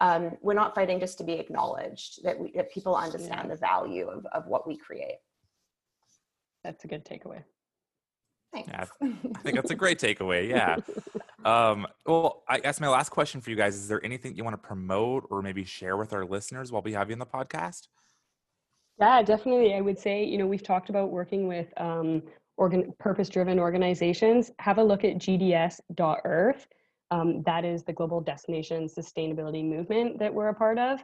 um, 0.00 0.36
we're 0.42 0.54
not 0.54 0.74
fighting 0.74 1.00
just 1.00 1.18
to 1.18 1.24
be 1.24 1.34
acknowledged 1.34 2.22
that 2.24 2.38
we 2.38 2.52
that 2.52 2.70
people 2.72 2.94
understand 2.94 3.42
yeah. 3.44 3.54
the 3.54 3.56
value 3.56 4.08
of, 4.08 4.26
of 4.26 4.46
what 4.46 4.66
we 4.66 4.76
create 4.76 5.18
that's 6.64 6.84
a 6.84 6.88
good 6.88 7.04
takeaway 7.04 7.42
Thanks. 8.52 8.68
Yeah, 8.68 8.84
I 9.02 9.38
think 9.42 9.56
that's 9.56 9.70
a 9.70 9.74
great 9.74 9.98
takeaway. 9.98 10.48
Yeah. 10.48 10.76
Um, 11.44 11.86
well, 12.06 12.42
I 12.48 12.58
guess 12.58 12.80
my 12.80 12.88
last 12.88 13.10
question 13.10 13.40
for 13.40 13.50
you 13.50 13.56
guys 13.56 13.76
is 13.76 13.88
there 13.88 14.04
anything 14.04 14.34
you 14.34 14.44
want 14.44 14.54
to 14.54 14.66
promote 14.66 15.26
or 15.30 15.42
maybe 15.42 15.64
share 15.64 15.96
with 15.96 16.12
our 16.12 16.24
listeners 16.24 16.72
while 16.72 16.82
we 16.82 16.92
have 16.92 17.10
you 17.10 17.14
on 17.14 17.18
the 17.18 17.26
podcast? 17.26 17.88
Yeah, 18.98 19.22
definitely. 19.22 19.74
I 19.74 19.80
would 19.80 19.98
say, 19.98 20.24
you 20.24 20.38
know, 20.38 20.46
we've 20.46 20.62
talked 20.62 20.88
about 20.88 21.10
working 21.10 21.46
with 21.46 21.68
um, 21.76 22.22
organ- 22.56 22.92
purpose 22.98 23.28
driven 23.28 23.58
organizations. 23.58 24.50
Have 24.58 24.78
a 24.78 24.82
look 24.82 25.04
at 25.04 25.18
gds.earth. 25.18 26.66
Um, 27.10 27.42
that 27.44 27.64
is 27.64 27.84
the 27.84 27.92
global 27.92 28.20
destination 28.20 28.88
sustainability 28.88 29.64
movement 29.64 30.18
that 30.18 30.32
we're 30.32 30.48
a 30.48 30.54
part 30.54 30.78
of. 30.78 31.00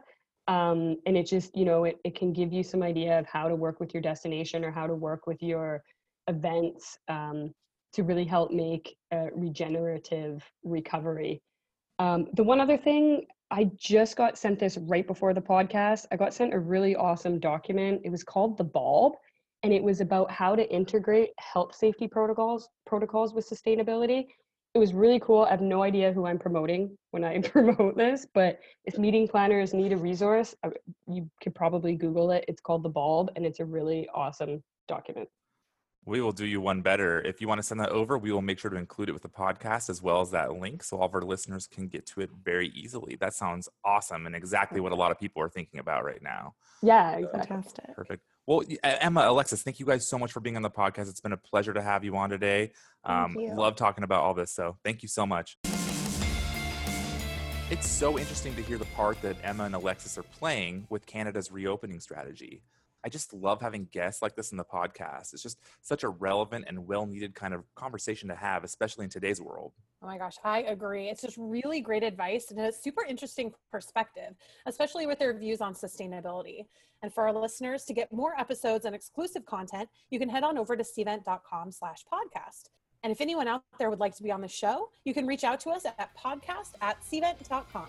Um, 0.47 0.97
and 1.05 1.15
it 1.15 1.25
just, 1.25 1.55
you 1.55 1.63
know, 1.63 1.85
it, 1.85 1.99
it 2.03 2.15
can 2.15 2.33
give 2.33 2.51
you 2.51 2.63
some 2.63 2.83
idea 2.83 3.17
of 3.17 3.25
how 3.25 3.47
to 3.47 3.55
work 3.55 3.79
with 3.79 3.93
your 3.93 4.01
destination 4.01 4.65
or 4.65 4.71
how 4.71 4.87
to 4.87 4.95
work 4.95 5.25
with 5.25 5.41
your 5.41 5.81
events 6.27 6.97
um, 7.07 7.53
to 7.93 8.03
really 8.03 8.25
help 8.25 8.51
make 8.51 8.95
a 9.11 9.29
regenerative 9.33 10.43
recovery. 10.63 11.41
Um, 11.99 12.27
the 12.33 12.43
one 12.43 12.59
other 12.59 12.77
thing, 12.77 13.25
I 13.51 13.69
just 13.77 14.17
got 14.17 14.37
sent 14.37 14.59
this 14.59 14.77
right 14.77 15.05
before 15.05 15.33
the 15.33 15.41
podcast. 15.41 16.07
I 16.11 16.17
got 16.17 16.33
sent 16.33 16.53
a 16.53 16.59
really 16.59 16.95
awesome 16.95 17.39
document. 17.39 18.01
It 18.03 18.09
was 18.09 18.23
called 18.23 18.57
The 18.57 18.63
Bulb, 18.63 19.13
and 19.61 19.71
it 19.71 19.83
was 19.83 20.01
about 20.01 20.29
how 20.31 20.55
to 20.55 20.69
integrate 20.73 21.29
health 21.37 21.75
safety 21.75 22.07
protocols 22.07 22.67
protocols 22.85 23.33
with 23.33 23.47
sustainability 23.47 24.25
it 24.73 24.79
was 24.79 24.93
really 24.93 25.19
cool. 25.19 25.43
I 25.43 25.51
have 25.51 25.61
no 25.61 25.83
idea 25.83 26.11
who 26.11 26.25
I'm 26.25 26.39
promoting 26.39 26.97
when 27.11 27.23
I 27.23 27.39
promote 27.41 27.95
this, 27.95 28.25
but 28.33 28.59
if 28.85 28.97
meeting 28.97 29.27
planners 29.27 29.73
need 29.73 29.93
a 29.93 29.97
resource, 29.97 30.55
you 31.07 31.29
could 31.41 31.53
probably 31.53 31.95
Google 31.95 32.31
it. 32.31 32.45
It's 32.47 32.61
called 32.61 32.83
The 32.83 32.89
Bulb, 32.89 33.31
and 33.35 33.45
it's 33.45 33.59
a 33.59 33.65
really 33.65 34.07
awesome 34.13 34.63
document. 34.87 35.29
We 36.05 36.19
will 36.19 36.33
do 36.33 36.45
you 36.45 36.59
one 36.59 36.81
better. 36.81 37.21
If 37.21 37.39
you 37.39 37.47
want 37.47 37.59
to 37.59 37.63
send 37.63 37.79
that 37.79 37.89
over, 37.89 38.17
we 38.17 38.31
will 38.33 38.41
make 38.41 38.59
sure 38.59 38.69
to 38.69 38.75
include 38.75 39.07
it 39.07 39.13
with 39.13 39.21
the 39.21 39.29
podcast 39.29 39.89
as 39.89 40.01
well 40.01 40.19
as 40.19 40.31
that 40.31 40.53
link 40.53 40.83
so 40.83 40.97
all 40.97 41.05
of 41.05 41.15
our 41.15 41.21
listeners 41.21 41.65
can 41.65 41.87
get 41.87 42.05
to 42.07 42.21
it 42.21 42.29
very 42.43 42.67
easily. 42.69 43.15
That 43.15 43.33
sounds 43.33 43.69
awesome 43.85 44.25
and 44.25 44.35
exactly 44.35 44.81
what 44.81 44.91
a 44.91 44.95
lot 44.95 45.11
of 45.11 45.19
people 45.19 45.41
are 45.41 45.47
thinking 45.47 45.79
about 45.79 46.03
right 46.03 46.21
now. 46.21 46.55
Yeah. 46.81 47.21
Fantastic. 47.31 47.95
Perfect. 47.95 48.21
Well, 48.45 48.63
Emma, 48.83 49.21
Alexis, 49.29 49.63
thank 49.63 49.79
you 49.79 49.85
guys 49.85 50.09
so 50.09 50.19
much 50.19 50.33
for 50.33 50.41
being 50.41 50.57
on 50.57 50.61
the 50.61 50.69
podcast. 50.69 51.09
It's 51.09 51.21
been 51.21 51.31
a 51.31 51.37
pleasure 51.37 51.73
to 51.73 51.81
have 51.81 52.03
you 52.03 52.17
on 52.17 52.29
today. 52.29 52.73
Um, 53.05 53.37
love 53.37 53.77
talking 53.77 54.03
about 54.03 54.23
all 54.23 54.33
this. 54.33 54.51
So 54.51 54.77
thank 54.83 55.03
you 55.03 55.07
so 55.07 55.25
much. 55.25 55.57
It's 57.71 57.87
so 57.87 58.19
interesting 58.19 58.53
to 58.55 58.61
hear 58.61 58.77
the 58.77 58.85
part 58.85 59.21
that 59.21 59.37
Emma 59.41 59.63
and 59.63 59.73
Alexis 59.73 60.17
are 60.17 60.23
playing 60.23 60.85
with 60.89 61.05
Canada's 61.05 61.49
reopening 61.49 62.01
strategy. 62.01 62.61
I 63.05 63.09
just 63.09 63.33
love 63.33 63.61
having 63.61 63.87
guests 63.91 64.21
like 64.21 64.35
this 64.35 64.51
in 64.51 64.57
the 64.57 64.63
podcast. 64.63 65.33
It's 65.33 65.43
just 65.43 65.59
such 65.81 66.03
a 66.03 66.09
relevant 66.09 66.65
and 66.67 66.87
well 66.87 67.05
needed 67.05 67.35
kind 67.35 67.53
of 67.53 67.63
conversation 67.75 68.29
to 68.29 68.35
have, 68.35 68.63
especially 68.63 69.03
in 69.03 69.09
today's 69.09 69.41
world. 69.41 69.73
Oh 70.01 70.07
my 70.07 70.17
gosh, 70.17 70.37
I 70.43 70.59
agree. 70.63 71.09
It's 71.09 71.21
just 71.21 71.37
really 71.37 71.81
great 71.81 72.03
advice 72.03 72.51
and 72.51 72.59
a 72.59 72.71
super 72.71 73.03
interesting 73.03 73.53
perspective, 73.71 74.35
especially 74.65 75.07
with 75.07 75.19
their 75.19 75.37
views 75.37 75.61
on 75.61 75.73
sustainability. 75.73 76.65
And 77.01 77.13
for 77.13 77.27
our 77.27 77.33
listeners 77.33 77.83
to 77.85 77.93
get 77.93 78.13
more 78.13 78.33
episodes 78.39 78.85
and 78.85 78.95
exclusive 78.95 79.45
content, 79.45 79.89
you 80.09 80.19
can 80.19 80.29
head 80.29 80.43
on 80.43 80.57
over 80.57 80.77
to 80.77 80.83
cvent.com 80.83 81.71
slash 81.71 82.05
podcast. 82.11 82.69
And 83.03 83.11
if 83.11 83.19
anyone 83.19 83.49
out 83.49 83.63
there 83.77 83.89
would 83.89 83.99
like 83.99 84.15
to 84.15 84.23
be 84.23 84.31
on 84.31 84.39
the 84.39 84.47
show, 84.47 84.89
you 85.03 85.13
can 85.13 85.27
reach 85.27 85.43
out 85.43 85.59
to 85.61 85.71
us 85.71 85.85
at 85.85 86.17
podcast 86.17 86.71
at 86.81 86.97
cvent.com. 87.03 87.87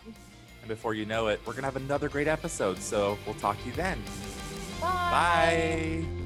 And 0.60 0.68
before 0.68 0.94
you 0.94 1.06
know 1.06 1.28
it, 1.28 1.40
we're 1.46 1.52
going 1.52 1.62
to 1.62 1.66
have 1.66 1.76
another 1.76 2.08
great 2.08 2.26
episode. 2.26 2.78
So 2.80 3.16
we'll 3.24 3.36
talk 3.36 3.60
to 3.62 3.68
you 3.68 3.74
then. 3.74 4.02
Bye. 4.84 6.04
Bye. 6.06 6.23